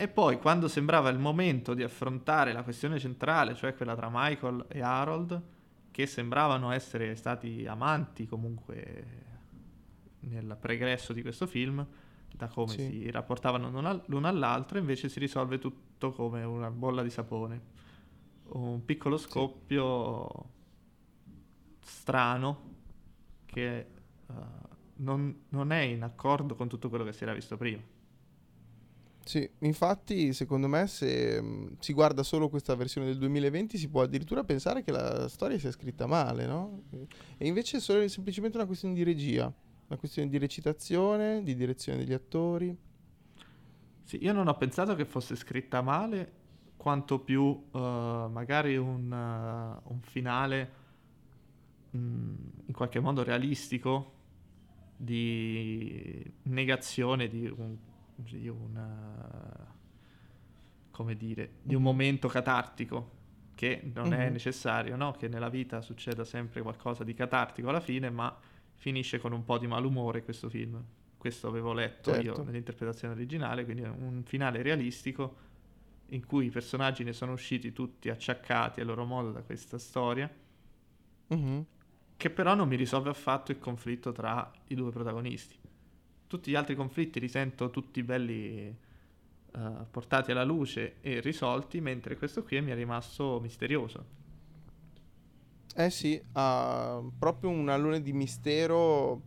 E 0.00 0.06
poi, 0.06 0.38
quando 0.38 0.68
sembrava 0.68 1.08
il 1.08 1.18
momento 1.18 1.74
di 1.74 1.82
affrontare 1.82 2.52
la 2.52 2.62
questione 2.62 3.00
centrale, 3.00 3.54
cioè 3.54 3.74
quella 3.74 3.96
tra 3.96 4.08
Michael 4.12 4.66
e 4.68 4.80
Harold, 4.80 5.42
che 5.90 6.06
sembravano 6.06 6.70
essere 6.70 7.16
stati 7.16 7.66
amanti 7.66 8.26
comunque 8.26 9.26
nel 10.28 10.56
pregresso 10.60 11.12
di 11.12 11.22
questo 11.22 11.46
film, 11.46 11.86
da 12.34 12.48
come 12.48 12.72
sì. 12.72 12.88
si 12.90 13.10
rapportavano 13.10 14.02
l'uno 14.06 14.28
all'altro, 14.28 14.78
invece 14.78 15.08
si 15.08 15.18
risolve 15.18 15.58
tutto 15.58 16.12
come 16.12 16.44
una 16.44 16.70
bolla 16.70 17.02
di 17.02 17.10
sapone. 17.10 17.76
Un 18.50 18.84
piccolo 18.84 19.16
scoppio 19.16 20.28
sì. 21.28 21.40
strano 21.80 22.76
che 23.46 23.86
uh, 24.26 24.34
non, 24.96 25.44
non 25.50 25.72
è 25.72 25.80
in 25.80 26.02
accordo 26.02 26.54
con 26.54 26.68
tutto 26.68 26.88
quello 26.88 27.04
che 27.04 27.12
si 27.12 27.24
era 27.24 27.34
visto 27.34 27.56
prima. 27.56 27.82
Sì, 29.28 29.46
infatti 29.58 30.32
secondo 30.32 30.68
me 30.68 30.86
se 30.86 31.38
mh, 31.38 31.46
mm, 31.46 31.66
si 31.80 31.92
guarda 31.92 32.22
solo 32.22 32.48
questa 32.48 32.74
versione 32.74 33.08
del 33.08 33.18
2020 33.18 33.76
si 33.76 33.88
può 33.88 34.00
addirittura 34.00 34.42
pensare 34.42 34.82
che 34.82 34.90
la 34.90 35.28
storia 35.28 35.58
sia 35.58 35.70
scritta 35.70 36.06
male, 36.06 36.46
no? 36.46 36.84
E 37.36 37.46
invece 37.46 37.76
è 37.76 37.80
solo 37.80 38.08
semplicemente 38.08 38.56
una 38.56 38.64
questione 38.64 38.94
di 38.94 39.02
regia. 39.02 39.52
Una 39.88 39.98
questione 39.98 40.28
di 40.28 40.36
recitazione, 40.36 41.42
di 41.42 41.54
direzione 41.54 41.98
degli 41.98 42.12
attori. 42.12 42.76
Sì, 44.04 44.22
io 44.22 44.34
non 44.34 44.46
ho 44.46 44.54
pensato 44.54 44.94
che 44.94 45.06
fosse 45.06 45.34
scritta 45.34 45.80
male, 45.80 46.32
quanto 46.76 47.18
più 47.18 47.42
uh, 47.42 47.78
magari 47.78 48.76
un, 48.76 49.10
uh, 49.10 49.90
un 49.90 50.00
finale 50.02 50.72
mh, 51.90 51.98
mm, 51.98 52.34
in 52.66 52.74
qualche 52.74 53.00
modo 53.00 53.22
realistico 53.22 54.12
di 54.94 56.22
negazione 56.42 57.28
di 57.28 57.46
un, 57.46 57.76
di 58.14 58.46
una, 58.46 59.74
come 60.90 61.16
dire, 61.16 61.52
di 61.62 61.74
un 61.74 61.82
momento 61.82 62.28
catartico 62.28 63.16
che 63.54 63.90
non 63.94 64.08
mm-hmm. 64.08 64.20
è 64.20 64.28
necessario, 64.28 64.96
no? 64.96 65.12
Che 65.12 65.28
nella 65.28 65.48
vita 65.48 65.80
succeda 65.80 66.24
sempre 66.24 66.60
qualcosa 66.60 67.04
di 67.04 67.14
catartico 67.14 67.70
alla 67.70 67.80
fine, 67.80 68.10
ma 68.10 68.36
finisce 68.78 69.18
con 69.18 69.32
un 69.32 69.44
po' 69.44 69.58
di 69.58 69.66
malumore 69.66 70.24
questo 70.24 70.48
film. 70.48 70.82
Questo 71.18 71.48
avevo 71.48 71.72
letto 71.72 72.12
certo. 72.12 72.26
io 72.26 72.42
nell'interpretazione 72.44 73.12
originale, 73.12 73.64
quindi 73.64 73.82
un 73.82 74.22
finale 74.24 74.62
realistico 74.62 75.46
in 76.10 76.24
cui 76.24 76.46
i 76.46 76.50
personaggi 76.50 77.04
ne 77.04 77.12
sono 77.12 77.32
usciti 77.32 77.72
tutti 77.72 78.08
acciaccati 78.08 78.80
a 78.80 78.84
loro 78.84 79.04
modo 79.04 79.32
da 79.32 79.42
questa 79.42 79.78
storia, 79.78 80.32
mm-hmm. 81.34 81.60
che 82.16 82.30
però 82.30 82.54
non 82.54 82.68
mi 82.68 82.76
risolve 82.76 83.10
affatto 83.10 83.50
il 83.50 83.58
conflitto 83.58 84.12
tra 84.12 84.50
i 84.68 84.74
due 84.74 84.90
protagonisti. 84.90 85.56
tutti 86.28 86.50
gli 86.50 86.54
altri 86.54 86.76
conflitti 86.76 87.18
li 87.18 87.28
sento 87.28 87.70
tutti 87.70 88.02
belli 88.02 88.74
uh, 89.52 89.86
portati 89.90 90.30
alla 90.30 90.44
luce 90.44 90.96
e 91.00 91.20
risolti, 91.20 91.80
mentre 91.80 92.16
questo 92.16 92.44
qui 92.44 92.60
mi 92.60 92.70
è 92.70 92.74
rimasto 92.74 93.40
misterioso. 93.40 94.17
Eh 95.74 95.90
sì, 95.90 96.20
ha 96.32 97.00
proprio 97.18 97.50
un 97.50 97.68
alone 97.68 98.02
di 98.02 98.12
mistero 98.12 99.22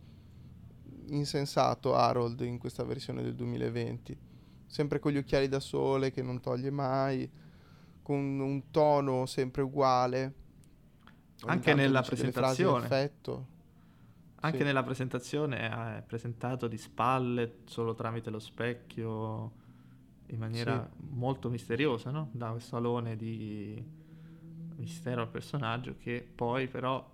insensato 1.08 1.94
Harold 1.94 2.40
in 2.40 2.58
questa 2.58 2.84
versione 2.84 3.22
del 3.22 3.34
2020. 3.34 4.18
Sempre 4.66 4.98
con 4.98 5.12
gli 5.12 5.16
occhiali 5.16 5.48
da 5.48 5.60
sole 5.60 6.10
che 6.10 6.22
non 6.22 6.40
toglie 6.40 6.70
mai, 6.70 7.30
con 8.02 8.40
un 8.40 8.70
tono 8.70 9.26
sempre 9.26 9.62
uguale. 9.62 10.34
Anche 11.44 11.74
nella 11.74 12.02
presentazione. 12.02 13.10
Anche 14.44 14.58
sì. 14.58 14.64
nella 14.64 14.82
presentazione 14.82 15.70
è 15.70 16.02
presentato 16.02 16.66
di 16.66 16.76
spalle, 16.76 17.58
solo 17.64 17.94
tramite 17.94 18.28
lo 18.30 18.40
specchio, 18.40 19.52
in 20.26 20.38
maniera 20.38 20.88
sì. 20.90 21.06
molto 21.10 21.48
misteriosa, 21.48 22.10
no? 22.10 22.28
Da 22.32 22.50
questo 22.50 22.76
alone 22.76 23.14
di 23.16 24.00
mistero 24.76 25.22
al 25.22 25.28
personaggio 25.28 25.96
che 25.96 26.26
poi 26.34 26.68
però 26.68 27.10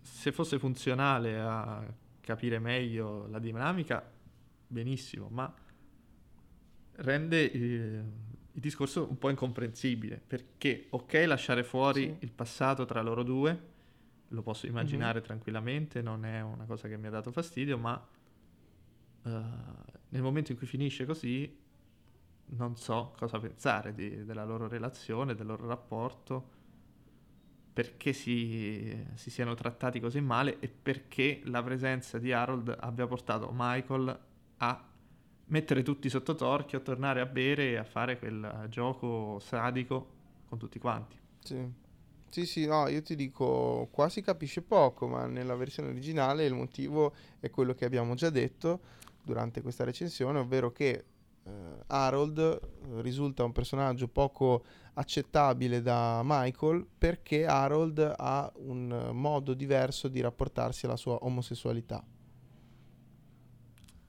se 0.00 0.32
fosse 0.32 0.58
funzionale 0.58 1.38
a 1.38 1.84
capire 2.20 2.58
meglio 2.58 3.26
la 3.28 3.38
dinamica 3.38 4.10
benissimo 4.66 5.28
ma 5.28 5.52
rende 6.96 7.40
il, 7.40 7.62
il 8.52 8.60
discorso 8.60 9.06
un 9.08 9.18
po' 9.18 9.30
incomprensibile 9.30 10.20
perché 10.24 10.86
ok 10.90 11.24
lasciare 11.26 11.64
fuori 11.64 12.04
sì. 12.04 12.16
il 12.20 12.32
passato 12.32 12.84
tra 12.84 13.00
loro 13.02 13.22
due 13.22 13.76
lo 14.28 14.42
posso 14.42 14.66
immaginare 14.66 15.18
mm-hmm. 15.18 15.24
tranquillamente 15.24 16.02
non 16.02 16.24
è 16.24 16.40
una 16.40 16.64
cosa 16.64 16.88
che 16.88 16.96
mi 16.96 17.06
ha 17.06 17.10
dato 17.10 17.32
fastidio 17.32 17.78
ma 17.78 18.06
uh, 19.22 19.30
nel 20.10 20.22
momento 20.22 20.52
in 20.52 20.58
cui 20.58 20.66
finisce 20.66 21.06
così 21.06 21.66
non 22.50 22.76
so 22.76 23.14
cosa 23.16 23.38
pensare 23.38 23.94
di, 23.94 24.24
della 24.24 24.44
loro 24.44 24.68
relazione, 24.68 25.34
del 25.34 25.46
loro 25.46 25.66
rapporto 25.66 26.56
perché 27.78 28.12
si, 28.12 28.92
si, 29.14 29.30
siano 29.30 29.54
trattati 29.54 30.00
così 30.00 30.20
male 30.20 30.58
e 30.58 30.66
perché 30.66 31.40
la 31.44 31.62
presenza 31.62 32.18
di 32.18 32.32
Harold 32.32 32.76
abbia 32.76 33.06
portato 33.06 33.50
Michael 33.54 34.18
a 34.56 34.84
mettere 35.44 35.84
tutti 35.84 36.08
sotto 36.08 36.34
torchio, 36.34 36.82
tornare 36.82 37.20
a 37.20 37.26
bere 37.26 37.70
e 37.70 37.76
a 37.76 37.84
fare 37.84 38.18
quel 38.18 38.66
gioco 38.68 39.38
sadico 39.38 40.08
con 40.48 40.58
tutti 40.58 40.80
quanti. 40.80 41.16
Sì. 41.38 41.72
Sì, 42.28 42.46
sì, 42.46 42.66
no, 42.66 42.88
io 42.88 43.00
ti 43.00 43.14
dico, 43.14 43.86
qua 43.92 44.08
si 44.08 44.22
capisce 44.22 44.60
poco, 44.60 45.06
ma 45.06 45.26
nella 45.26 45.54
versione 45.54 45.90
originale 45.90 46.46
il 46.46 46.54
motivo 46.54 47.14
è 47.38 47.48
quello 47.48 47.74
che 47.74 47.84
abbiamo 47.84 48.14
già 48.14 48.30
detto 48.30 48.80
durante 49.22 49.62
questa 49.62 49.84
recensione, 49.84 50.40
ovvero 50.40 50.72
che 50.72 51.04
Harold 51.86 52.38
eh, 52.38 53.02
risulta 53.02 53.44
un 53.44 53.52
personaggio 53.52 54.08
poco 54.08 54.64
accettabile 54.94 55.80
da 55.80 56.22
Michael 56.24 56.86
perché 56.98 57.46
Harold 57.46 58.14
ha 58.16 58.52
un 58.56 59.10
modo 59.12 59.54
diverso 59.54 60.08
di 60.08 60.20
rapportarsi 60.20 60.86
alla 60.86 60.96
sua 60.96 61.14
omosessualità. 61.24 62.04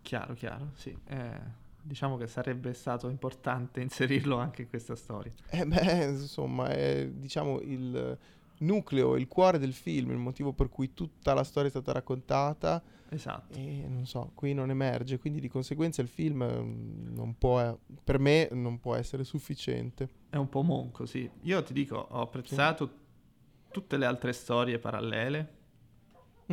Chiaro, 0.01 0.33
chiaro, 0.33 0.71
sì. 0.73 0.97
Eh, 1.05 1.39
diciamo 1.81 2.17
che 2.17 2.27
sarebbe 2.27 2.73
stato 2.73 3.09
importante 3.09 3.81
inserirlo 3.81 4.37
anche 4.37 4.63
in 4.63 4.69
questa 4.69 4.95
storia. 4.95 5.31
Eh 5.49 5.65
beh, 5.65 6.05
insomma, 6.05 6.69
è 6.69 7.07
diciamo 7.11 7.59
il 7.61 8.17
nucleo, 8.59 9.15
il 9.15 9.27
cuore 9.27 9.59
del 9.59 9.73
film, 9.73 10.11
il 10.11 10.17
motivo 10.17 10.53
per 10.53 10.69
cui 10.69 10.93
tutta 10.93 11.33
la 11.33 11.43
storia 11.43 11.67
è 11.67 11.71
stata 11.71 11.91
raccontata 11.91 12.83
Esatto. 13.11 13.57
E 13.57 13.87
non 13.87 14.05
so, 14.05 14.31
qui 14.35 14.53
non 14.53 14.69
emerge, 14.69 15.17
quindi 15.17 15.39
di 15.39 15.47
conseguenza 15.47 16.01
il 16.01 16.07
film 16.07 16.43
mm, 16.43 17.15
non 17.15 17.37
può, 17.37 17.77
per 18.03 18.19
me 18.19 18.49
non 18.51 18.79
può 18.79 18.95
essere 18.95 19.23
sufficiente. 19.23 20.09
È 20.29 20.35
un 20.35 20.47
po' 20.47 20.61
monco, 20.61 21.05
sì. 21.05 21.29
Io 21.41 21.63
ti 21.63 21.73
dico, 21.73 21.95
ho 21.95 22.21
apprezzato 22.21 22.85
sì. 22.85 23.71
tutte 23.71 23.97
le 23.97 24.05
altre 24.05 24.31
storie 24.31 24.77
parallele, 24.77 25.57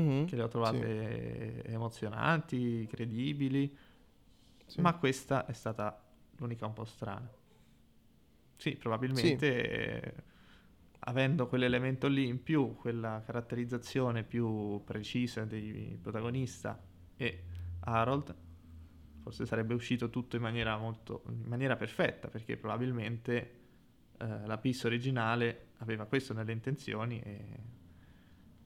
mm-hmm, 0.00 0.24
che 0.24 0.36
le 0.36 0.42
ho 0.42 0.48
trovate 0.48 1.62
sì. 1.62 1.72
emozionanti, 1.72 2.86
credibili, 2.90 3.76
sì. 4.64 4.80
ma 4.80 4.96
questa 4.96 5.44
è 5.44 5.52
stata 5.52 6.02
l'unica 6.36 6.64
un 6.64 6.72
po' 6.72 6.86
strana. 6.86 7.30
Sì, 8.56 8.76
probabilmente 8.76 10.24
avendo 11.08 11.46
quell'elemento 11.46 12.08
lì 12.08 12.26
in 12.26 12.42
più, 12.42 12.74
quella 12.76 13.22
caratterizzazione 13.24 14.24
più 14.24 14.82
precisa 14.84 15.44
del 15.44 15.98
protagonista 16.00 16.80
e 17.16 17.44
Harold, 17.80 18.34
forse 19.22 19.46
sarebbe 19.46 19.74
uscito 19.74 20.10
tutto 20.10 20.36
in 20.36 20.42
maniera 20.42 20.76
molto 20.76 21.22
in 21.28 21.44
maniera 21.46 21.76
perfetta, 21.76 22.28
perché 22.28 22.56
probabilmente 22.56 23.60
eh, 24.18 24.46
la 24.46 24.58
pista 24.58 24.88
originale 24.88 25.68
aveva 25.78 26.06
questo 26.06 26.32
nelle 26.32 26.52
intenzioni 26.52 27.20
e 27.20 27.74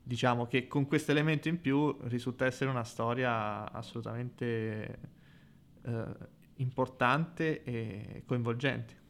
diciamo 0.03 0.47
che 0.47 0.67
con 0.67 0.87
questo 0.87 1.11
elemento 1.11 1.47
in 1.47 1.61
più 1.61 1.95
risulta 2.03 2.45
essere 2.45 2.71
una 2.71 2.83
storia 2.83 3.71
assolutamente 3.71 4.99
eh, 5.83 6.05
importante 6.55 7.63
e 7.63 8.23
coinvolgente. 8.25 9.00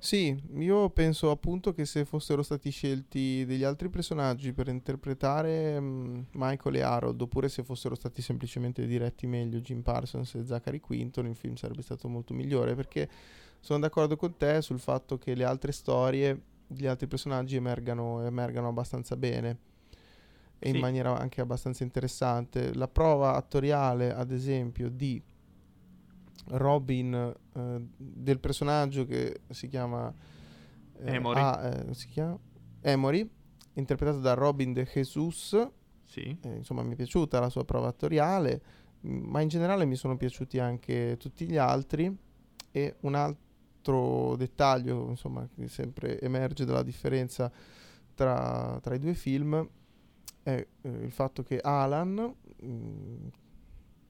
Sì, 0.00 0.40
io 0.58 0.90
penso 0.90 1.30
appunto 1.30 1.72
che 1.72 1.84
se 1.84 2.04
fossero 2.04 2.42
stati 2.42 2.70
scelti 2.70 3.44
degli 3.44 3.64
altri 3.64 3.88
personaggi 3.88 4.52
per 4.52 4.68
interpretare 4.68 5.76
um, 5.76 6.24
Michael 6.32 6.76
e 6.76 6.80
Harold, 6.82 7.20
oppure 7.20 7.48
se 7.48 7.64
fossero 7.64 7.96
stati 7.96 8.22
semplicemente 8.22 8.86
diretti 8.86 9.26
meglio 9.26 9.58
Jim 9.58 9.82
Parsons 9.82 10.36
e 10.36 10.44
Zachary 10.44 10.78
Quinton, 10.78 11.26
il 11.26 11.34
film 11.34 11.56
sarebbe 11.56 11.82
stato 11.82 12.08
molto 12.08 12.32
migliore, 12.32 12.76
perché 12.76 13.08
sono 13.58 13.80
d'accordo 13.80 14.16
con 14.16 14.36
te 14.36 14.62
sul 14.62 14.78
fatto 14.78 15.18
che 15.18 15.34
le 15.34 15.44
altre 15.44 15.72
storie, 15.72 16.40
gli 16.68 16.86
altri 16.86 17.08
personaggi 17.08 17.56
emergano, 17.56 18.24
emergano 18.24 18.68
abbastanza 18.68 19.16
bene 19.16 19.58
e 20.60 20.68
sì. 20.68 20.74
in 20.74 20.80
maniera 20.80 21.18
anche 21.18 21.40
abbastanza 21.40 21.82
interessante. 21.82 22.72
La 22.74 22.88
prova 22.88 23.34
attoriale, 23.34 24.12
ad 24.14 24.30
esempio, 24.30 24.88
di 24.88 25.20
Robin 26.50 27.14
eh, 27.14 27.86
del 27.96 28.38
personaggio 28.38 29.04
che 29.04 29.40
si 29.50 29.68
chiama 29.68 30.12
eh, 30.98 31.14
Emory. 31.14 31.40
Ah, 31.40 31.66
eh, 31.66 31.94
si 31.94 32.08
chiama 32.08 32.38
Emory, 32.80 33.28
interpretato 33.74 34.20
da 34.20 34.34
Robin 34.34 34.72
De 34.72 34.84
Jesus. 34.84 35.68
Sì. 36.04 36.38
Eh, 36.42 36.56
insomma, 36.56 36.82
mi 36.82 36.92
è 36.92 36.96
piaciuta 36.96 37.40
la 37.40 37.48
sua 37.48 37.64
prova 37.64 37.88
attoriale, 37.88 38.62
ma 39.00 39.40
in 39.40 39.48
generale 39.48 39.84
mi 39.84 39.96
sono 39.96 40.16
piaciuti 40.16 40.58
anche 40.58 41.16
tutti 41.18 41.46
gli 41.46 41.56
altri. 41.56 42.16
E 42.70 42.96
un 43.00 43.14
altro 43.14 44.36
dettaglio, 44.36 45.08
insomma, 45.08 45.46
che 45.54 45.68
sempre 45.68 46.20
emerge 46.20 46.64
dalla 46.64 46.82
differenza 46.82 47.50
tra, 48.14 48.78
tra 48.82 48.94
i 48.94 48.98
due 48.98 49.14
film 49.14 49.68
è 50.42 50.66
eh, 50.80 50.88
il 50.88 51.12
fatto 51.12 51.42
che 51.42 51.58
Alan, 51.60 52.14
mh, 52.14 52.66
mm, 52.66 53.26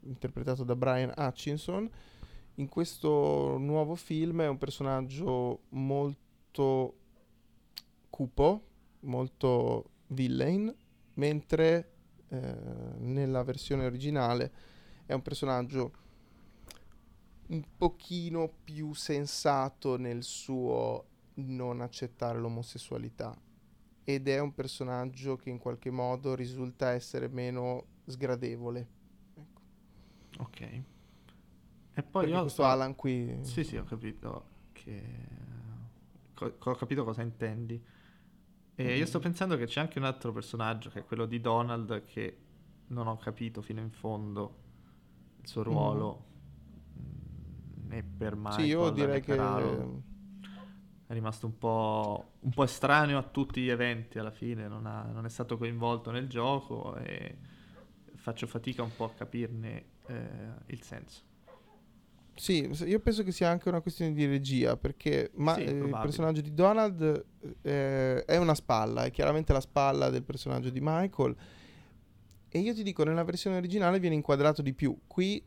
interpretato 0.03 0.65
da 0.65 0.77
Brian 0.77 1.13
Hutchinson, 1.17 1.91
in 2.59 2.69
questo 2.69 3.57
nuovo 3.59 3.95
film 3.95 4.43
è 4.43 4.49
un 4.49 4.59
personaggio 4.59 5.63
molto 5.71 6.97
cupo, 8.11 8.63
molto 9.01 9.91
villain, 10.09 10.75
mentre 11.15 11.93
eh, 12.29 12.55
nella 12.99 13.45
versione 13.45 13.87
originale 13.87 14.53
è 15.07 15.13
un 15.13 15.23
personaggio 15.23 15.93
un 17.49 17.65
pochino 17.77 18.53
più 18.65 18.93
sensato 18.93 19.97
nel 19.97 20.23
suo 20.23 21.07
non 21.35 21.81
accettare 21.81 22.39
l'omosessualità 22.39 23.41
ed 24.03 24.27
è 24.27 24.39
un 24.41 24.53
personaggio 24.53 25.37
che 25.37 25.49
in 25.49 25.59
qualche 25.59 25.91
modo 25.91 26.35
risulta 26.35 26.91
essere 26.91 27.29
meno 27.29 27.85
sgradevole. 28.05 28.89
Ecco. 29.35 29.61
Ok. 30.39 30.83
E 31.99 32.03
poi 32.05 32.29
io 32.29 32.43
questo 32.43 32.49
sto... 32.49 32.65
Alan 32.65 32.95
qui... 32.95 33.39
Sì, 33.41 33.65
sì, 33.65 33.77
ho 33.77 33.83
capito 33.83 34.45
che... 34.71 35.03
Co- 36.33 36.55
ho 36.57 36.75
capito 36.77 37.03
cosa 37.03 37.23
intendi. 37.23 37.83
E 38.77 38.85
mm. 38.85 38.97
io 38.97 39.05
sto 39.05 39.19
pensando 39.19 39.57
che 39.57 39.67
c'è 39.67 39.81
anche 39.81 39.99
un 39.99 40.05
altro 40.05 40.33
personaggio, 40.33 40.91
che 40.91 41.01
è 41.01 41.05
quello 41.05 41.27
di 41.27 41.41
Donald, 41.41 42.05
che 42.05 42.39
non 42.89 43.09
ho 43.09 43.17
capito 43.17 43.63
fino 43.63 43.81
in 43.81 43.91
fondo 43.91 44.57
il 45.41 45.49
suo 45.49 45.65
ruolo 45.65 46.27
mm. 46.97 47.89
né 47.89 48.05
per 48.05 48.37
Michael 48.37 48.61
Sì, 48.61 48.67
io 48.67 48.91
direi 48.91 49.21
che... 49.21 50.07
È 51.09 51.15
rimasto 51.15 51.47
un 51.47 51.57
po', 51.57 52.33
un 52.41 52.51
po', 52.51 52.63
estraneo 52.65 53.19
a 53.19 53.23
tutti 53.23 53.63
gli 53.63 53.71
eventi 53.71 54.19
alla 54.19 54.31
fine, 54.31 54.69
non, 54.69 54.85
ha, 54.85 55.05
non, 55.05 55.25
è 55.25 55.31
stato 55.31 55.57
coinvolto 55.57 56.11
nel 56.11 56.29
gioco 56.29 56.97
e 56.97 57.39
faccio 58.15 58.47
fatica 58.47 58.83
un 58.83 58.95
po' 58.95 59.07
a 59.07 59.13
capirne 59.15 59.85
eh, 60.07 60.51
il 60.67 60.83
senso. 60.83 61.23
Sì, 62.39 62.71
io 62.87 63.01
penso 63.01 63.25
che 63.25 63.33
sia 63.33 63.51
anche 63.51 63.69
una 63.69 63.81
questione 63.81 64.13
di 64.13 64.25
regia, 64.25 64.77
perché 64.77 65.33
ma, 65.35 65.55
sì, 65.55 65.65
eh, 65.65 65.71
il 65.73 65.99
personaggio 66.01 66.41
di 66.41 66.55
Donald 66.55 67.25
eh, 67.63 68.25
è 68.25 68.37
una 68.37 68.55
spalla, 68.55 69.05
è 69.05 69.11
chiaramente 69.11 69.53
la 69.53 69.61
spalla 69.61 70.09
del 70.09 70.23
personaggio 70.23 70.71
di 70.71 70.79
Michael 70.81 71.35
E 72.51 72.61
io 72.61 72.73
ti 72.73 72.83
dico, 72.83 73.05
nella 73.05 73.25
versione 73.25 73.57
originale 73.57 73.99
viene 73.99 74.15
inquadrato 74.15 74.63
di 74.63 74.73
più. 74.73 74.97
Qui, 75.07 75.43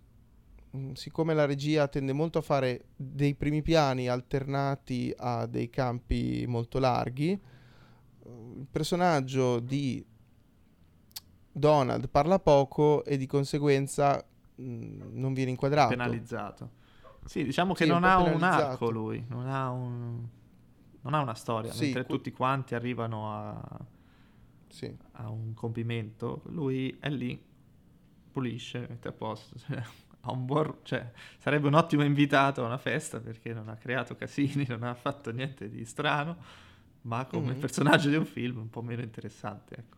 mh, 0.71 0.91
siccome 0.91 1.33
la 1.33 1.45
regia 1.45 1.87
tende 1.87 2.13
molto 2.13 2.37
a 2.39 2.41
fare 2.41 2.85
dei 2.95 3.35
primi 3.35 3.61
piani 3.61 4.07
alternati 4.07 5.13
a 5.15 5.47
dei 5.47 5.69
campi 5.69 6.45
molto 6.47 6.77
larghi, 6.77 7.31
eh, 7.31 7.39
il 8.57 8.67
personaggio 8.69 9.59
di 9.59 10.05
Donald 11.53 12.09
parla 12.09 12.37
poco 12.39 13.03
e 13.03 13.17
di 13.17 13.25
conseguenza 13.25 14.23
mh, 14.55 15.09
non 15.13 15.33
viene 15.33 15.51
inquadrato. 15.51 15.89
Penalizzato. 15.89 16.79
Sì, 17.31 17.45
diciamo 17.45 17.73
che 17.73 17.85
Sì, 17.85 17.85
non 17.85 18.03
un 18.03 18.03
ha 18.03 18.19
un 18.19 18.43
arco 18.43 18.89
lui, 18.89 19.23
non 19.29 19.47
ha, 19.47 19.69
un- 19.69 20.27
non 21.01 21.13
ha 21.13 21.21
una 21.21 21.33
storia, 21.33 21.73
Sì, 21.73 21.77
mentre 21.77 22.05
que- 22.05 22.05
tutti 22.05 22.29
quanti 22.31 22.75
arrivano 22.75 23.31
a, 23.31 23.79
Sì. 24.69 24.97
a 25.13 25.29
un 25.29 25.53
compimento, 25.53 26.41
lui 26.47 26.97
è 26.99 27.09
lì, 27.09 27.41
pulisce, 28.31 28.85
mette 28.89 29.07
a 29.09 29.11
posto, 29.11 29.57
cioè, 29.59 29.81
ha 30.21 30.31
un 30.31 30.45
buon, 30.45 30.77
cioè, 30.83 31.11
sarebbe 31.37 31.67
un 31.67 31.73
ottimo 31.73 32.03
invitato 32.03 32.63
a 32.63 32.65
una 32.67 32.77
festa 32.77 33.19
perché 33.19 33.53
non 33.53 33.69
ha 33.69 33.75
creato 33.75 34.15
casini, 34.15 34.65
non 34.69 34.83
ha 34.83 34.93
fatto 34.93 35.31
niente 35.31 35.69
di 35.69 35.85
strano, 35.85 36.37
ma 37.03 37.25
come 37.25 37.55
Mhm. 37.55 37.59
personaggio 37.59 38.09
di 38.09 38.15
un 38.15 38.25
film 38.25 38.57
un 38.59 38.69
po' 38.69 38.81
meno 38.81 39.01
interessante, 39.01 39.75
ecco. 39.75 39.97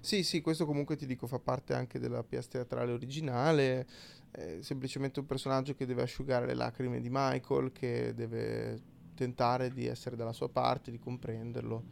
Sì, 0.00 0.22
sì, 0.22 0.40
questo 0.40 0.66
comunque 0.66 0.96
ti 0.96 1.06
dico 1.06 1.26
fa 1.26 1.38
parte 1.38 1.74
anche 1.74 1.98
della 1.98 2.22
pièce 2.22 2.48
teatrale 2.48 2.92
originale, 2.92 3.86
è 4.34 4.58
semplicemente 4.62 5.20
un 5.20 5.26
personaggio 5.26 5.74
che 5.74 5.86
deve 5.86 6.02
asciugare 6.02 6.44
le 6.44 6.54
lacrime 6.54 7.00
di 7.00 7.08
Michael, 7.08 7.70
che 7.70 8.14
deve 8.14 8.80
tentare 9.14 9.72
di 9.72 9.86
essere 9.86 10.16
dalla 10.16 10.32
sua 10.32 10.48
parte, 10.48 10.90
di 10.90 10.98
comprenderlo, 10.98 11.84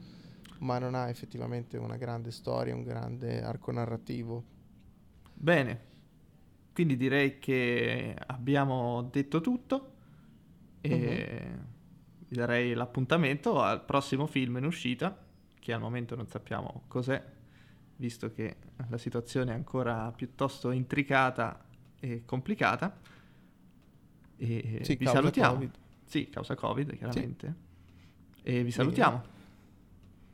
ma 0.58 0.78
non 0.80 0.96
ha 0.96 1.08
effettivamente 1.08 1.76
una 1.76 1.96
grande 1.96 2.32
storia, 2.32 2.74
un 2.74 2.82
grande 2.82 3.42
arco 3.42 3.70
narrativo. 3.70 4.44
Bene, 5.32 5.80
quindi 6.74 6.96
direi 6.96 7.38
che 7.38 8.16
abbiamo 8.26 9.02
detto 9.02 9.40
tutto 9.40 9.92
e 10.80 11.58
vi 12.26 12.36
darei 12.36 12.74
l'appuntamento 12.74 13.60
al 13.60 13.84
prossimo 13.84 14.26
film 14.26 14.56
in 14.56 14.64
uscita, 14.64 15.16
che 15.60 15.72
al 15.72 15.80
momento 15.80 16.16
non 16.16 16.26
sappiamo 16.26 16.82
cos'è, 16.88 17.22
visto 17.96 18.32
che 18.32 18.56
la 18.88 18.98
situazione 18.98 19.52
è 19.52 19.54
ancora 19.54 20.10
piuttosto 20.10 20.72
intricata 20.72 21.66
e 22.04 22.22
complicata. 22.24 22.98
E 24.36 24.80
Sì, 24.82 24.96
vi 24.96 25.06
salutiamo. 25.06 25.52
Covid. 25.54 25.70
Sì, 26.04 26.28
causa 26.28 26.54
Covid, 26.56 26.96
chiaramente. 26.96 27.54
E 28.42 28.64
vi 28.64 28.72
salutiamo. 28.72 29.22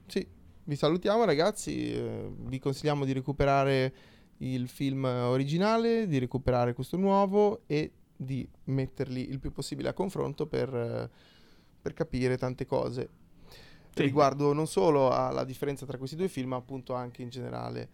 Sì, 0.06 0.26
vi 0.64 0.76
salutiamo 0.76 1.24
ragazzi, 1.24 1.92
eh, 1.92 2.30
vi 2.36 2.58
consigliamo 2.58 3.04
di 3.04 3.12
recuperare 3.12 3.94
il 4.38 4.68
film 4.68 5.04
originale, 5.04 6.06
di 6.06 6.18
recuperare 6.18 6.72
questo 6.72 6.96
nuovo 6.96 7.62
e 7.66 7.92
di 8.16 8.48
metterli 8.64 9.28
il 9.28 9.38
più 9.38 9.52
possibile 9.52 9.90
a 9.90 9.92
confronto 9.92 10.46
per, 10.46 10.74
eh, 10.74 11.10
per 11.82 11.92
capire 11.92 12.38
tante 12.38 12.64
cose 12.64 13.08
Sì. 13.94 14.02
riguardo 14.02 14.52
non 14.54 14.66
solo 14.66 15.10
alla 15.10 15.44
differenza 15.44 15.84
tra 15.84 15.98
questi 15.98 16.16
due 16.16 16.28
film, 16.28 16.48
ma 16.50 16.56
appunto 16.56 16.94
anche 16.94 17.20
in 17.22 17.28
generale 17.28 17.88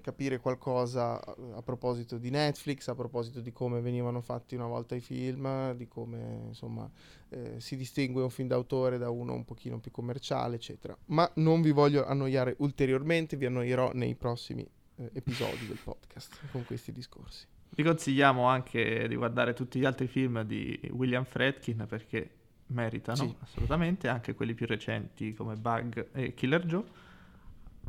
capire 0.00 0.38
qualcosa 0.38 1.20
a, 1.22 1.62
proposito 1.62 2.18
di 2.18 2.30
Netflix, 2.30 2.88
a 2.88 2.94
proposito 2.94 3.40
di 3.40 3.52
come 3.52 3.80
venivano 3.80 4.20
fatti 4.20 4.54
una 4.54 4.66
volta 4.66 4.94
i 4.94 5.00
film, 5.00 5.72
di 5.74 5.88
come 5.88 6.44
insomma 6.48 6.90
eh, 7.30 7.54
si 7.58 7.76
distingue 7.76 8.22
un 8.22 8.30
film 8.30 8.48
d'autore 8.48 8.98
da 8.98 9.10
uno 9.10 9.34
un 9.34 9.44
pochino 9.44 9.78
più 9.78 9.90
commerciale, 9.90 10.56
eccetera. 10.56 10.96
Ma 11.06 11.30
non 11.36 11.62
vi 11.62 11.70
voglio 11.70 12.04
annoiare 12.04 12.54
ulteriormente, 12.58 13.36
vi 13.36 13.46
annoierò 13.46 13.90
nei 13.94 14.14
prossimi 14.14 14.66
eh, 14.96 15.10
episodi 15.12 15.66
del 15.66 15.78
podcast 15.82 16.40
con 16.50 16.64
questi 16.64 16.92
discorsi. 16.92 17.46
Vi 17.70 17.82
consigliamo 17.82 18.44
anche 18.44 19.06
di 19.08 19.16
guardare 19.16 19.52
tutti 19.52 19.78
gli 19.78 19.84
altri 19.84 20.06
film 20.06 20.42
di 20.42 20.80
William 20.92 21.24
Fredkin 21.24 21.84
perché 21.88 22.30
meritano 22.68 23.16
Sì. 23.16 23.34
assolutamente, 23.40 24.08
anche 24.08 24.34
quelli 24.34 24.54
più 24.54 24.66
recenti 24.66 25.34
come 25.34 25.54
Bug 25.56 26.08
e 26.12 26.34
Killer 26.34 26.64
Joe. 26.64 26.84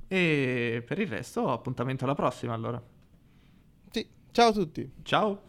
E 0.07 0.83
per 0.85 0.99
il 0.99 1.07
resto 1.07 1.51
appuntamento 1.51 2.05
alla 2.05 2.15
prossima 2.15 2.53
allora. 2.53 2.81
Sì, 3.89 4.07
ciao 4.31 4.49
a 4.49 4.53
tutti! 4.53 4.91
Ciao! 5.03 5.46